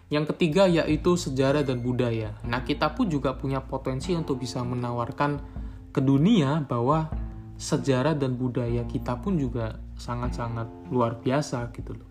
yang 0.07 0.23
ketiga 0.23 0.71
yaitu 0.71 1.19
sejarah 1.19 1.66
dan 1.66 1.83
budaya. 1.83 2.38
Nah 2.47 2.62
kita 2.62 2.95
pun 2.95 3.11
juga 3.11 3.35
punya 3.35 3.59
potensi 3.59 4.14
untuk 4.14 4.38
bisa 4.38 4.62
menawarkan 4.62 5.42
ke 5.90 5.99
dunia 5.99 6.62
bahwa 6.62 7.11
sejarah 7.59 8.14
dan 8.14 8.38
budaya 8.38 8.87
kita 8.87 9.19
pun 9.19 9.35
juga 9.40 9.81
sangat-sangat 9.99 10.92
luar 10.92 11.19
biasa 11.19 11.73
gitu 11.75 11.97
loh. 11.97 12.09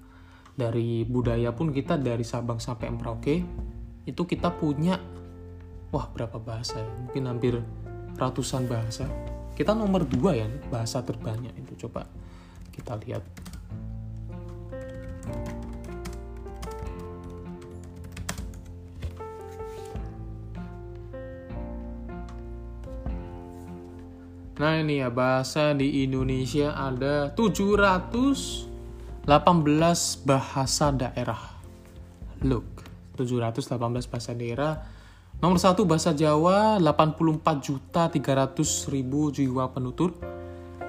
Dari 0.56 1.08
budaya 1.08 1.56
pun 1.56 1.72
kita 1.72 1.96
dari 1.96 2.24
Sabang 2.28 2.60
sampai 2.60 2.92
Merauke 2.92 3.36
itu 4.04 4.22
kita 4.28 4.52
punya 4.52 5.00
wah 5.92 6.08
berapa 6.12 6.36
bahasa 6.36 6.84
ya? 6.84 6.92
Mungkin 7.08 7.24
hampir 7.32 7.54
ratusan 8.20 8.68
bahasa. 8.68 9.08
Kita 9.56 9.72
nomor 9.72 10.04
dua 10.04 10.36
ya 10.36 10.48
bahasa 10.68 11.00
terbanyak 11.00 11.56
itu. 11.64 11.88
Coba 11.88 12.04
kita 12.76 13.00
lihat 13.08 13.24
Nah 24.66 24.82
ini 24.82 24.98
ya 24.98 25.14
bahasa 25.14 25.78
di 25.78 26.02
Indonesia 26.02 26.74
ada 26.74 27.30
700 27.38 28.66
18 29.30 30.26
bahasa 30.26 30.90
daerah. 30.90 31.38
Look, 32.42 32.66
718 33.14 34.10
bahasa 34.10 34.34
daerah. 34.34 34.82
Nomor 35.38 35.62
satu 35.62 35.86
bahasa 35.86 36.18
Jawa 36.18 36.82
84 36.82 37.62
juta 37.62 38.10
300 38.10 38.90
ribu 38.90 39.30
jiwa 39.30 39.70
penutur. 39.70 40.18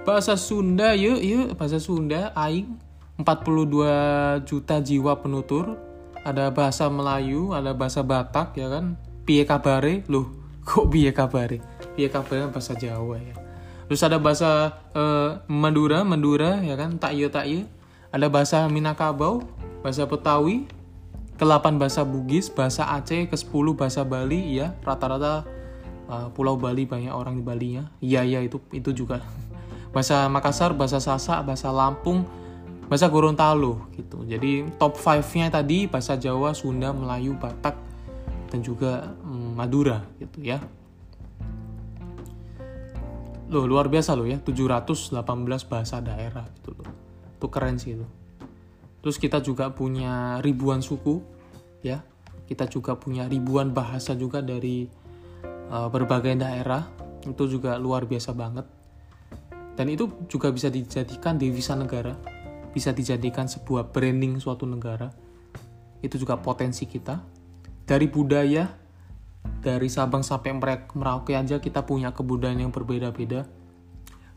Bahasa 0.08 0.40
Sunda 0.40 0.96
yuk 0.96 1.20
yuk 1.20 1.52
bahasa 1.60 1.76
Sunda 1.76 2.32
aing 2.32 2.80
42 3.20 4.40
juta 4.48 4.80
jiwa 4.80 5.20
penutur. 5.20 5.76
Ada 6.24 6.48
bahasa 6.48 6.88
Melayu, 6.88 7.52
ada 7.52 7.76
bahasa 7.76 8.00
Batak 8.00 8.56
ya 8.56 8.72
kan. 8.72 8.96
Piye 9.28 9.44
kabare? 9.44 10.00
Loh, 10.08 10.32
kok 10.64 10.88
piye 10.88 11.12
kabare? 11.12 11.60
Piye 11.92 12.08
kabare 12.08 12.48
bahasa 12.48 12.72
Jawa 12.72 13.20
ya. 13.20 13.45
Terus 13.86 14.02
ada 14.02 14.18
bahasa 14.18 14.74
uh, 14.94 15.42
Madura, 15.46 16.02
Madura 16.02 16.58
ya 16.62 16.74
kan, 16.74 16.98
tak 16.98 17.14
iya 17.14 17.30
tak 17.30 17.46
iya 17.46 17.66
ada 18.16 18.32
bahasa 18.32 18.64
Minangkabau, 18.66 19.44
bahasa 19.84 20.08
Betawi, 20.08 20.64
ke-8 21.36 21.76
bahasa 21.76 22.00
Bugis, 22.00 22.48
bahasa 22.48 22.88
Aceh, 22.96 23.28
ke-10 23.28 23.66
bahasa 23.76 24.00
Bali, 24.08 24.56
ya 24.56 24.72
rata-rata 24.80 25.44
uh, 26.08 26.32
Pulau 26.32 26.56
Bali 26.56 26.88
banyak 26.88 27.12
orang 27.12 27.36
di 27.36 27.44
Bali 27.44 27.68
ya. 27.76 27.84
Iya 28.00 28.20
iya 28.24 28.40
itu 28.40 28.56
itu 28.72 29.04
juga. 29.04 29.20
Bahasa 29.94 30.28
Makassar, 30.28 30.76
bahasa 30.76 31.00
Sasak, 31.00 31.40
bahasa 31.48 31.72
Lampung, 31.72 32.28
bahasa 32.84 33.08
Gorontalo 33.08 33.88
gitu. 33.96 34.28
Jadi 34.28 34.68
top 34.76 35.00
5-nya 35.00 35.48
tadi 35.48 35.88
bahasa 35.88 36.20
Jawa, 36.20 36.52
Sunda, 36.52 36.92
Melayu, 36.92 37.32
Batak 37.32 37.72
dan 38.52 38.60
juga 38.60 39.16
um, 39.24 39.56
Madura 39.56 40.04
gitu 40.20 40.44
ya. 40.44 40.60
Loh 43.46 43.64
luar 43.64 43.86
biasa 43.86 44.18
loh 44.18 44.26
ya, 44.26 44.42
718 44.42 45.14
bahasa 45.70 46.02
daerah 46.02 46.46
gitu 46.58 46.74
loh. 46.74 46.90
Itu 47.38 47.46
keren 47.50 47.78
sih 47.78 47.94
itu. 47.94 48.06
Terus 49.04 49.16
kita 49.22 49.38
juga 49.38 49.70
punya 49.70 50.42
ribuan 50.42 50.82
suku 50.82 51.22
ya. 51.82 52.02
Kita 52.46 52.70
juga 52.70 52.94
punya 52.94 53.26
ribuan 53.26 53.74
bahasa 53.74 54.14
juga 54.14 54.42
dari 54.42 54.86
uh, 55.70 55.90
berbagai 55.90 56.34
daerah. 56.38 56.86
Itu 57.26 57.46
juga 57.46 57.78
luar 57.78 58.06
biasa 58.06 58.34
banget. 58.34 58.66
Dan 59.78 59.92
itu 59.92 60.08
juga 60.30 60.50
bisa 60.50 60.70
dijadikan 60.70 61.38
devisa 61.38 61.74
negara 61.76 62.36
bisa 62.76 62.92
dijadikan 62.92 63.48
sebuah 63.48 63.88
branding 63.88 64.36
suatu 64.36 64.68
negara. 64.68 65.08
Itu 66.04 66.20
juga 66.20 66.36
potensi 66.36 66.84
kita. 66.84 67.24
Dari 67.88 68.04
budaya 68.04 68.68
dari 69.66 69.90
Sabang 69.90 70.22
sampai 70.22 70.54
Merauke 70.94 71.34
aja 71.34 71.58
kita 71.58 71.82
punya 71.82 72.14
kebudayaan 72.14 72.62
yang 72.62 72.70
berbeda-beda 72.70 73.50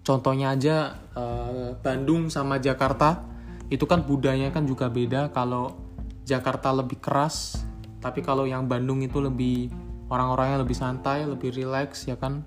Contohnya 0.09 0.57
aja 0.57 0.97
uh, 1.13 1.77
Bandung 1.85 2.33
sama 2.33 2.57
Jakarta 2.57 3.21
itu 3.69 3.85
kan 3.85 4.01
budayanya 4.01 4.49
kan 4.49 4.65
juga 4.65 4.89
beda. 4.89 5.29
Kalau 5.29 5.77
Jakarta 6.25 6.73
lebih 6.73 6.97
keras, 6.97 7.61
tapi 8.01 8.25
kalau 8.25 8.49
yang 8.49 8.65
Bandung 8.65 9.05
itu 9.05 9.21
lebih 9.21 9.69
orang-orangnya 10.09 10.65
lebih 10.65 10.73
santai, 10.73 11.29
lebih 11.29 11.53
rileks 11.53 12.09
ya 12.09 12.17
kan, 12.17 12.41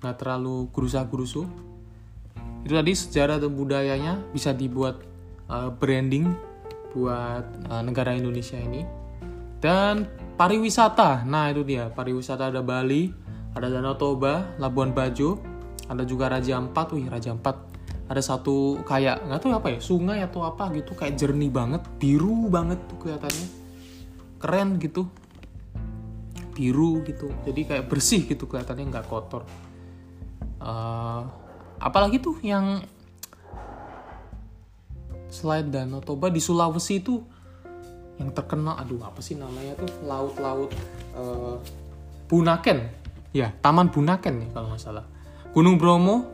nggak 0.00 0.16
terlalu 0.24 0.72
gerusa-gerusu. 0.72 1.44
Itu 2.64 2.72
tadi 2.72 2.92
sejarah 2.96 3.36
dan 3.36 3.52
budayanya 3.52 4.16
bisa 4.32 4.56
dibuat 4.56 5.04
uh, 5.52 5.68
branding 5.68 6.32
buat 6.96 7.44
uh, 7.68 7.82
negara 7.84 8.16
Indonesia 8.16 8.56
ini. 8.56 8.88
Dan 9.60 10.08
pariwisata, 10.36 11.24
nah 11.28 11.52
itu 11.52 11.62
dia. 11.62 11.88
Pariwisata 11.92 12.48
ada 12.48 12.64
Bali, 12.64 13.12
ada 13.52 13.68
Danau 13.68 13.96
Toba, 13.96 14.56
Labuan 14.56 14.90
Bajo, 14.96 15.38
ada 15.88 16.02
juga 16.02 16.32
Raja 16.32 16.56
Ampat. 16.58 16.96
Wih 16.96 17.06
Raja 17.08 17.36
Ampat 17.36 17.72
ada 18.12 18.20
satu 18.20 18.82
kayak 18.84 19.24
nggak 19.24 19.40
tahu 19.40 19.56
apa 19.56 19.68
ya 19.72 19.80
sungai 19.80 20.20
atau 20.20 20.44
apa 20.44 20.68
gitu 20.76 20.92
kayak 20.92 21.16
jernih 21.16 21.48
banget 21.48 21.80
biru 21.96 22.50
banget 22.52 22.76
tuh 22.84 22.96
kelihatannya. 23.00 23.48
Keren 24.36 24.68
gitu. 24.76 25.08
Biru 26.52 27.00
gitu. 27.08 27.32
Jadi 27.48 27.60
kayak 27.64 27.88
bersih 27.88 28.28
gitu 28.28 28.44
kelihatannya 28.44 28.84
nggak 28.92 29.06
kotor. 29.08 29.48
Uh, 30.60 31.24
apalagi 31.80 32.20
tuh 32.20 32.36
yang 32.44 32.84
selain 35.32 35.72
Danau 35.72 36.04
Toba 36.04 36.28
di 36.28 36.38
Sulawesi 36.38 37.00
itu 37.00 37.24
yang 38.20 38.30
terkenal 38.32 38.76
aduh 38.76 39.00
apa 39.04 39.20
sih 39.24 39.38
namanya 39.38 39.76
tuh? 39.78 39.88
Laut-laut 40.04 40.70
uh, 41.16 41.56
Bunaken. 42.28 42.78
Ya 43.32 43.52
Taman 43.64 43.88
Bunaken 43.88 44.44
nih 44.44 44.48
kalau 44.52 44.72
nggak 44.72 44.82
salah. 44.82 45.04
Gunung 45.52 45.80
Bromo 45.80 46.28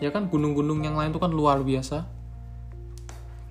ya 0.00 0.12
kan? 0.12 0.28
Gunung-gunung 0.28 0.84
yang 0.84 0.96
lain 0.96 1.12
tuh 1.12 1.22
kan 1.22 1.32
luar 1.32 1.64
biasa. 1.64 2.04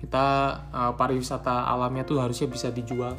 Kita 0.02 0.26
uh, 0.70 0.92
pariwisata 0.98 1.66
alamnya 1.70 2.02
tuh 2.02 2.18
harusnya 2.18 2.50
bisa 2.50 2.74
dijual 2.74 3.14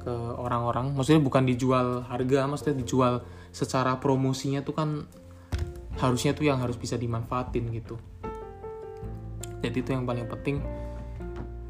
ke 0.00 0.12
orang-orang. 0.36 0.96
Maksudnya 0.96 1.20
bukan 1.20 1.44
dijual 1.44 2.04
harga 2.08 2.48
maksudnya 2.48 2.80
dijual 2.80 3.24
secara 3.52 4.00
promosinya 4.00 4.64
tuh 4.64 4.74
kan 4.76 4.88
harusnya 6.00 6.32
tuh 6.32 6.48
yang 6.48 6.60
harus 6.60 6.80
bisa 6.80 6.96
dimanfaatin 6.96 7.68
gitu. 7.76 8.00
Jadi 9.60 9.76
itu 9.84 9.90
yang 9.92 10.08
paling 10.08 10.24
penting 10.24 10.64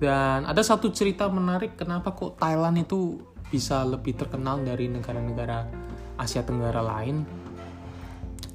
dan 0.01 0.49
ada 0.49 0.65
satu 0.65 0.89
cerita 0.89 1.29
menarik 1.29 1.77
kenapa 1.77 2.17
kok 2.17 2.41
Thailand 2.41 2.81
itu 2.81 3.21
bisa 3.53 3.85
lebih 3.85 4.17
terkenal 4.17 4.65
dari 4.65 4.89
negara-negara 4.89 5.69
Asia 6.17 6.41
Tenggara 6.41 6.81
lain. 6.81 7.21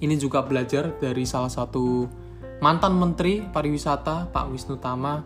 Ini 0.02 0.16
juga 0.18 0.42
belajar 0.42 0.98
dari 0.98 1.24
salah 1.30 1.54
satu 1.54 2.10
mantan 2.66 2.98
menteri 2.98 3.46
pariwisata 3.46 4.34
Pak 4.34 4.46
Wisnu 4.50 4.82
Tama. 4.82 5.22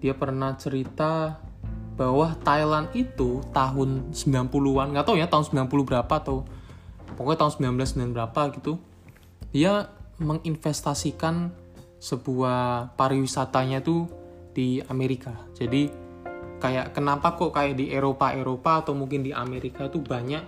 Dia 0.00 0.16
pernah 0.16 0.56
cerita 0.56 1.36
bahwa 2.00 2.32
Thailand 2.40 2.88
itu 2.96 3.44
tahun 3.52 4.16
90-an, 4.16 4.96
nggak 4.96 5.04
tahu 5.04 5.20
ya 5.20 5.28
tahun 5.28 5.68
90 5.68 5.68
berapa 5.84 6.14
atau 6.16 6.48
pokoknya 7.20 7.38
tahun 7.44 7.76
1990 7.76 8.16
berapa 8.16 8.40
gitu, 8.56 8.72
dia 9.52 9.92
menginvestasikan 10.16 11.52
sebuah 12.00 12.96
pariwisatanya 12.96 13.84
tuh 13.84 14.19
di 14.60 14.76
Amerika. 14.92 15.32
Jadi 15.56 15.88
kayak 16.60 16.92
kenapa 16.92 17.40
kok 17.40 17.56
kayak 17.56 17.80
di 17.80 17.88
Eropa 17.88 18.36
Eropa 18.36 18.84
atau 18.84 18.92
mungkin 18.92 19.24
di 19.24 19.32
Amerika 19.32 19.88
tuh 19.88 20.04
banyak 20.04 20.44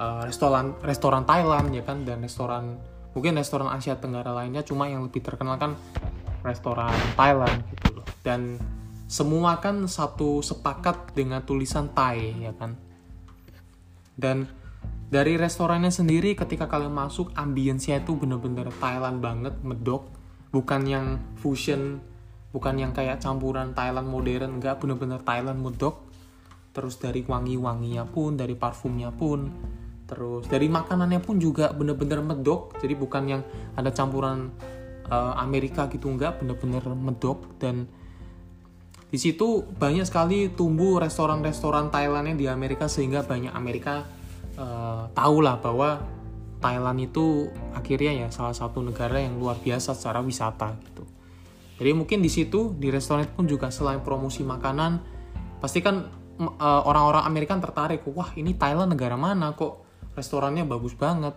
uh, 0.00 0.24
restoran 0.24 0.80
restoran 0.80 1.28
Thailand 1.28 1.68
ya 1.76 1.84
kan 1.84 2.08
dan 2.08 2.24
restoran 2.24 2.80
mungkin 3.12 3.36
restoran 3.36 3.68
Asia 3.68 4.00
Tenggara 4.00 4.32
lainnya 4.32 4.64
cuma 4.64 4.88
yang 4.88 5.04
lebih 5.04 5.20
terkenal 5.20 5.60
kan 5.60 5.76
restoran 6.40 6.96
Thailand 7.12 7.60
gitu 7.68 8.00
loh. 8.00 8.08
Dan 8.24 8.56
semua 9.12 9.60
kan 9.60 9.84
satu 9.84 10.40
sepakat 10.40 11.12
dengan 11.12 11.44
tulisan 11.44 11.92
Thai 11.92 12.48
ya 12.48 12.56
kan 12.56 12.80
dan 14.16 14.48
dari 15.12 15.36
restorannya 15.36 15.92
sendiri 15.92 16.32
ketika 16.32 16.64
kalian 16.64 16.96
masuk 16.96 17.36
ambience-nya 17.36 18.00
itu 18.00 18.16
bener-bener 18.16 18.72
Thailand 18.80 19.20
banget 19.20 19.52
medok 19.60 20.08
bukan 20.48 20.88
yang 20.88 21.06
fusion 21.36 22.00
bukan 22.52 22.74
yang 22.76 22.92
kayak 22.92 23.18
campuran 23.18 23.72
Thailand 23.72 24.06
modern 24.06 24.60
enggak. 24.60 24.78
Bener-bener 24.78 25.24
Thailand 25.24 25.58
medok. 25.58 26.06
Terus 26.72 26.96
dari 27.00 27.24
wangi-wanginya 27.24 28.06
pun 28.08 28.36
dari 28.36 28.54
parfumnya 28.54 29.12
pun. 29.12 29.48
Terus 30.06 30.44
dari 30.46 30.68
makanannya 30.68 31.20
pun 31.24 31.40
juga 31.40 31.72
bener-bener 31.72 32.20
medok. 32.20 32.76
Jadi 32.78 32.94
bukan 32.94 33.22
yang 33.26 33.42
ada 33.74 33.88
campuran 33.90 34.52
uh, 35.08 35.34
Amerika 35.40 35.88
gitu 35.88 36.12
enggak. 36.12 36.38
Bener-bener 36.44 36.84
medok. 36.92 37.56
Dan 37.56 37.88
di 39.12 39.20
situ 39.20 39.60
banyak 39.64 40.08
sekali 40.08 40.48
tumbuh 40.52 40.96
restoran-restoran 40.96 41.92
Thailand 41.92 42.32
yang 42.32 42.38
di 42.40 42.46
Amerika 42.48 42.88
sehingga 42.88 43.20
banyak 43.20 43.52
Amerika 43.52 44.08
uh, 44.56 45.12
tahu 45.12 45.44
lah 45.44 45.60
bahwa 45.60 46.00
Thailand 46.64 46.96
itu 46.96 47.50
akhirnya 47.76 48.24
ya 48.24 48.28
salah 48.32 48.56
satu 48.56 48.80
negara 48.80 49.20
yang 49.20 49.36
luar 49.36 49.60
biasa 49.60 49.92
secara 49.92 50.24
wisata 50.24 50.72
gitu. 50.88 51.04
Jadi 51.82 51.98
mungkin 51.98 52.22
di 52.22 52.30
situ 52.30 52.78
di 52.78 52.94
restoran 52.94 53.26
pun 53.34 53.50
juga 53.50 53.74
selain 53.74 53.98
promosi 54.06 54.46
makanan 54.46 55.02
pasti 55.58 55.82
kan 55.82 56.06
uh, 56.38 56.82
orang-orang 56.86 57.26
Amerika 57.26 57.58
tertarik, 57.58 58.06
wah 58.06 58.30
ini 58.38 58.54
Thailand 58.54 58.94
negara 58.94 59.18
mana 59.18 59.50
kok 59.58 59.82
restorannya 60.14 60.62
bagus 60.62 60.94
banget. 60.94 61.34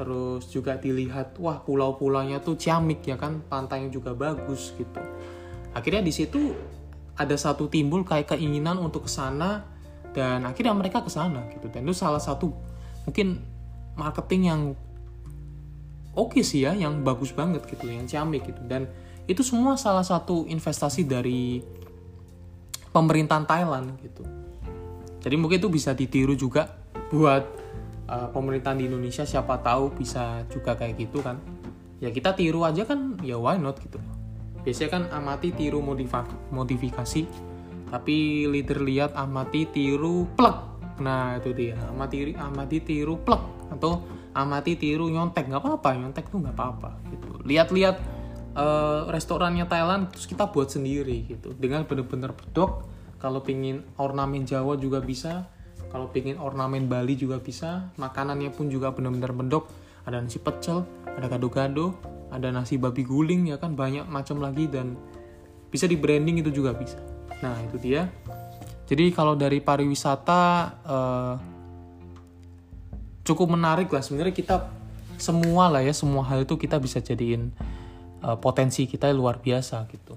Terus 0.00 0.48
juga 0.48 0.80
dilihat, 0.80 1.36
wah 1.36 1.60
pulau-pulaunya 1.60 2.40
tuh 2.40 2.56
ciamik 2.56 3.04
ya 3.04 3.20
kan, 3.20 3.44
pantainya 3.44 3.92
juga 3.92 4.16
bagus 4.16 4.72
gitu. 4.80 5.04
Akhirnya 5.76 6.00
di 6.00 6.08
situ 6.08 6.56
ada 7.12 7.36
satu 7.36 7.68
timbul 7.68 8.00
kayak 8.08 8.32
keinginan 8.32 8.80
untuk 8.80 9.04
ke 9.04 9.10
sana 9.12 9.68
dan 10.16 10.48
akhirnya 10.48 10.72
mereka 10.72 11.04
ke 11.04 11.12
sana 11.12 11.44
gitu 11.52 11.68
dan 11.68 11.84
itu 11.84 11.96
salah 11.96 12.20
satu 12.20 12.52
mungkin 13.04 13.40
marketing 13.96 14.42
yang 14.48 14.60
oke 16.16 16.32
okay 16.32 16.44
sih 16.44 16.64
ya 16.64 16.72
yang 16.72 17.04
bagus 17.04 17.32
banget 17.36 17.64
gitu 17.68 17.88
yang 17.88 18.08
ciamik 18.08 18.44
gitu 18.48 18.60
dan 18.64 18.88
itu 19.30 19.42
semua 19.46 19.78
salah 19.78 20.02
satu 20.02 20.44
investasi 20.50 21.06
dari 21.06 21.62
pemerintahan 22.90 23.46
Thailand 23.46 23.96
gitu. 24.02 24.22
Jadi 25.22 25.34
mungkin 25.38 25.62
itu 25.62 25.70
bisa 25.70 25.94
ditiru 25.94 26.34
juga 26.34 26.66
buat 27.08 27.44
uh, 28.10 28.28
pemerintahan 28.34 28.78
di 28.82 28.90
Indonesia. 28.90 29.22
Siapa 29.22 29.62
tahu 29.62 29.94
bisa 29.94 30.42
juga 30.50 30.74
kayak 30.74 30.98
gitu 30.98 31.22
kan. 31.22 31.38
Ya 32.02 32.10
kita 32.10 32.34
tiru 32.34 32.66
aja 32.66 32.82
kan 32.82 33.16
ya 33.22 33.38
why 33.38 33.54
not 33.56 33.78
gitu. 33.78 34.02
Biasanya 34.66 34.90
kan 34.90 35.02
amati 35.14 35.54
tiru 35.54 35.78
modifikasi 36.50 37.22
tapi 37.92 38.48
leader 38.50 38.82
lihat 38.82 39.14
amati 39.14 39.70
tiru 39.70 40.26
plek. 40.34 40.56
Nah 40.98 41.38
itu 41.38 41.54
dia. 41.54 41.78
Amati 41.94 42.34
amati 42.34 42.82
tiru 42.82 43.22
plek. 43.22 43.70
Atau 43.70 44.02
amati 44.34 44.74
tiru 44.74 45.06
nyontek. 45.06 45.46
Nggak 45.46 45.62
apa-apa 45.62 45.88
nyontek 45.94 46.26
tuh 46.26 46.42
nggak 46.42 46.56
apa-apa 46.58 46.90
gitu. 47.14 47.28
Lihat-lihat 47.46 47.96
uh, 48.56 49.08
restorannya 49.08 49.66
Thailand 49.68 50.12
terus 50.12 50.28
kita 50.28 50.48
buat 50.50 50.68
sendiri 50.72 51.28
gitu. 51.28 51.52
Dengan 51.56 51.84
bener-bener 51.84 52.32
bedok 52.32 52.88
kalau 53.22 53.44
pingin 53.44 53.86
ornamen 53.96 54.44
Jawa 54.48 54.76
juga 54.76 54.98
bisa 54.98 55.46
kalau 55.92 56.08
pingin 56.08 56.40
ornamen 56.40 56.88
Bali 56.88 57.14
juga 57.14 57.36
bisa 57.36 57.92
makanannya 58.00 58.48
pun 58.50 58.72
juga 58.72 58.90
bener-bener 58.96 59.30
bedok 59.30 59.68
ada 60.08 60.18
nasi 60.18 60.40
pecel 60.40 60.82
ada 61.04 61.28
gado-gado 61.28 61.94
ada 62.32 62.48
nasi 62.48 62.80
babi 62.80 63.04
guling 63.04 63.52
ya 63.52 63.60
kan 63.60 63.76
banyak 63.76 64.08
macam 64.08 64.40
lagi 64.40 64.66
dan 64.66 64.96
bisa 65.68 65.84
di 65.88 65.96
branding 65.96 66.40
itu 66.40 66.52
juga 66.52 66.72
bisa. 66.76 67.00
Nah 67.40 67.56
itu 67.64 67.76
dia. 67.80 68.08
Jadi 68.88 69.08
kalau 69.12 69.32
dari 69.32 69.60
pariwisata 69.60 70.40
uh, 70.84 71.34
cukup 73.24 73.56
menarik 73.56 73.88
lah. 73.88 74.04
Sebenarnya 74.04 74.36
kita 74.36 74.68
semua 75.16 75.70
lah 75.70 75.80
ya 75.80 75.94
semua 75.94 76.26
hal 76.26 76.42
itu 76.42 76.58
kita 76.58 76.82
bisa 76.82 76.98
jadiin 76.98 77.54
uh, 78.22 78.38
potensi 78.38 78.86
kita 78.86 79.10
luar 79.10 79.42
biasa 79.42 79.84
gitu. 79.90 80.14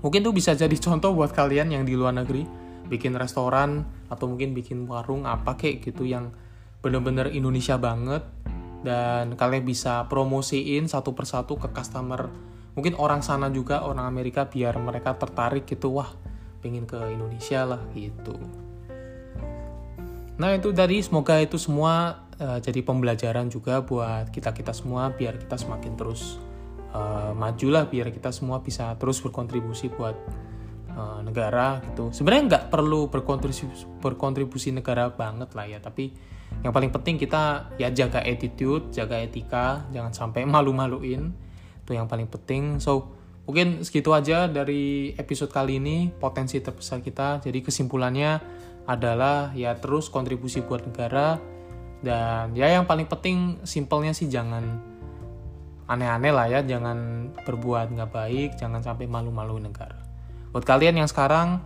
Mungkin 0.00 0.20
tuh 0.24 0.32
bisa 0.32 0.56
jadi 0.56 0.72
contoh 0.86 1.12
buat 1.16 1.32
kalian 1.32 1.74
yang 1.74 1.84
di 1.84 1.96
luar 1.96 2.14
negeri 2.14 2.44
bikin 2.90 3.14
restoran 3.14 3.86
atau 4.10 4.26
mungkin 4.26 4.50
bikin 4.50 4.84
warung 4.90 5.22
apa 5.22 5.54
kayak 5.54 5.86
gitu 5.86 6.02
yang 6.06 6.34
bener-bener 6.84 7.32
Indonesia 7.32 7.80
banget. 7.80 8.22
Dan 8.80 9.36
kalian 9.36 9.68
bisa 9.68 10.08
promosiin 10.08 10.88
satu 10.88 11.12
persatu 11.12 11.60
ke 11.60 11.68
customer 11.68 12.32
mungkin 12.72 12.96
orang 12.96 13.20
sana 13.20 13.52
juga 13.52 13.84
orang 13.84 14.08
Amerika 14.08 14.48
biar 14.48 14.80
mereka 14.80 15.12
tertarik 15.20 15.68
gitu. 15.68 16.00
Wah 16.00 16.08
pengen 16.64 16.88
ke 16.88 16.96
Indonesia 17.12 17.64
lah 17.68 17.80
gitu. 17.92 18.36
Nah 20.40 20.56
itu 20.56 20.72
tadi. 20.72 21.04
Semoga 21.04 21.36
itu 21.44 21.60
semua 21.60 22.24
uh, 22.40 22.58
jadi 22.58 22.80
pembelajaran 22.80 23.52
juga 23.52 23.84
buat 23.84 24.32
kita 24.32 24.56
kita 24.56 24.72
semua 24.72 25.12
biar 25.12 25.36
kita 25.36 25.60
semakin 25.60 25.92
terus 25.94 26.40
uh, 26.94 27.32
maju 27.34 27.66
lah 27.70 27.84
biar 27.86 28.10
kita 28.10 28.34
semua 28.34 28.62
bisa 28.62 28.94
terus 28.98 29.22
berkontribusi 29.22 29.90
buat 29.90 30.16
uh, 30.94 31.20
negara 31.22 31.82
gitu. 31.90 32.10
Sebenarnya 32.10 32.42
nggak 32.56 32.64
perlu 32.70 33.10
berkontribusi 33.10 33.66
berkontribusi 34.02 34.70
negara 34.74 35.10
banget 35.10 35.54
lah 35.54 35.66
ya 35.66 35.78
tapi 35.78 36.12
yang 36.60 36.74
paling 36.74 36.90
penting 36.90 37.16
kita 37.16 37.72
ya 37.78 37.88
jaga 37.94 38.20
attitude 38.26 38.90
jaga 38.90 39.22
etika 39.22 39.86
jangan 39.94 40.12
sampai 40.12 40.46
malu-maluin. 40.54 41.30
Itu 41.86 41.94
yang 41.94 42.10
paling 42.10 42.30
penting. 42.30 42.78
So 42.82 43.18
mungkin 43.46 43.82
segitu 43.82 44.14
aja 44.14 44.46
dari 44.46 45.14
episode 45.18 45.50
kali 45.50 45.78
ini 45.78 46.10
potensi 46.10 46.58
terbesar 46.58 47.02
kita. 47.02 47.42
Jadi 47.42 47.58
kesimpulannya 47.62 48.58
adalah 48.90 49.54
ya 49.54 49.78
terus 49.78 50.10
kontribusi 50.10 50.62
buat 50.66 50.82
negara. 50.82 51.38
Dan 52.00 52.56
ya 52.56 52.64
yang 52.80 52.88
paling 52.88 53.04
penting 53.04 53.60
simpelnya 53.68 54.16
sih 54.16 54.24
jangan 54.24 54.89
aneh-aneh 55.90 56.30
lah 56.30 56.46
ya 56.46 56.60
jangan 56.62 57.30
berbuat 57.42 57.90
nggak 57.90 58.10
baik 58.14 58.50
jangan 58.54 58.78
sampai 58.78 59.10
malu-maluin 59.10 59.66
negara 59.66 59.98
buat 60.54 60.62
kalian 60.62 61.02
yang 61.02 61.10
sekarang 61.10 61.58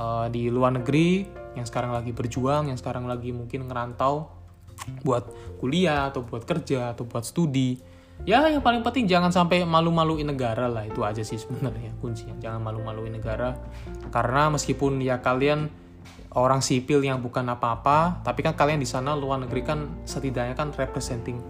uh, 0.00 0.26
di 0.32 0.48
luar 0.48 0.72
negeri 0.72 1.38
yang 1.58 1.66
sekarang 1.66 1.90
lagi 1.90 2.14
berjuang, 2.14 2.70
yang 2.70 2.78
sekarang 2.78 3.10
lagi 3.10 3.34
mungkin 3.34 3.66
ngerantau 3.66 4.30
buat 5.02 5.26
kuliah 5.58 6.06
atau 6.14 6.22
buat 6.22 6.46
kerja 6.46 6.94
atau 6.94 7.02
buat 7.02 7.26
studi. 7.26 7.82
Ya 8.26 8.42
yang 8.50 8.62
paling 8.62 8.82
penting 8.82 9.06
jangan 9.06 9.30
sampai 9.30 9.62
malu-maluin 9.62 10.26
negara 10.26 10.66
lah 10.66 10.82
itu 10.86 11.02
aja 11.06 11.22
sih 11.22 11.38
sebenarnya 11.38 11.94
kuncinya. 12.02 12.34
Jangan 12.38 12.62
malu-maluin 12.62 13.14
negara 13.14 13.58
karena 14.10 14.50
meskipun 14.54 15.02
ya 15.02 15.22
kalian 15.22 15.70
orang 16.34 16.62
sipil 16.62 17.02
yang 17.02 17.22
bukan 17.22 17.46
apa-apa 17.46 18.22
tapi 18.22 18.44
kan 18.44 18.54
kalian 18.54 18.78
di 18.78 18.86
sana 18.86 19.16
luar 19.16 19.42
negeri 19.42 19.62
kan 19.64 19.78
setidaknya 20.04 20.54
kan 20.54 20.70
representing 20.76 21.40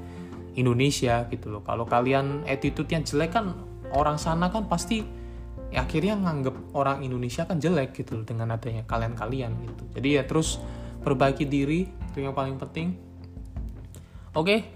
Indonesia 0.59 1.31
gitu 1.31 1.55
loh. 1.55 1.62
Kalau 1.62 1.87
kalian 1.87 2.42
attitude 2.51 2.90
yang 2.90 3.07
jelek 3.07 3.31
kan 3.38 3.55
orang 3.94 4.18
sana 4.18 4.51
kan 4.51 4.66
pasti 4.66 5.07
ya 5.71 5.85
akhirnya 5.87 6.18
nganggep 6.18 6.75
orang 6.75 7.07
Indonesia 7.07 7.47
kan 7.47 7.62
jelek 7.62 7.94
gitu 7.94 8.18
loh 8.18 8.27
dengan 8.27 8.51
adanya 8.51 8.83
kalian-kalian 8.85 9.55
gitu. 9.62 9.85
Jadi 9.94 10.09
ya 10.18 10.23
terus 10.27 10.59
perbaiki 11.07 11.47
diri 11.47 11.87
itu 11.87 12.18
yang 12.18 12.35
paling 12.35 12.59
penting. 12.59 12.99
Oke 14.35 14.66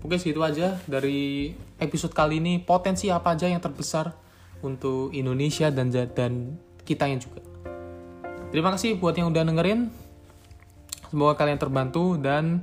oke 0.00 0.16
segitu 0.18 0.42
aja 0.42 0.76
dari 0.90 1.54
episode 1.78 2.12
kali 2.12 2.42
ini. 2.42 2.58
Potensi 2.58 3.06
apa 3.08 3.38
aja 3.38 3.46
yang 3.46 3.62
terbesar 3.62 4.10
untuk 4.60 5.14
Indonesia 5.14 5.70
dan 5.70 5.88
dan 5.92 6.58
kita 6.82 7.06
yang 7.06 7.22
juga. 7.22 7.40
Terima 8.50 8.74
kasih 8.74 8.98
buat 8.98 9.14
yang 9.14 9.30
udah 9.30 9.46
dengerin. 9.46 9.80
Semoga 11.10 11.38
kalian 11.38 11.58
terbantu 11.58 12.18
dan 12.18 12.62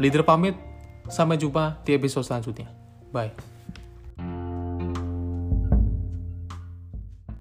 leader 0.00 0.24
pamit 0.24 0.71
Sampai 1.08 1.38
jumpa 1.38 1.82
di 1.82 1.94
episode 1.96 2.26
selanjutnya. 2.26 2.68
Bye. 3.12 3.51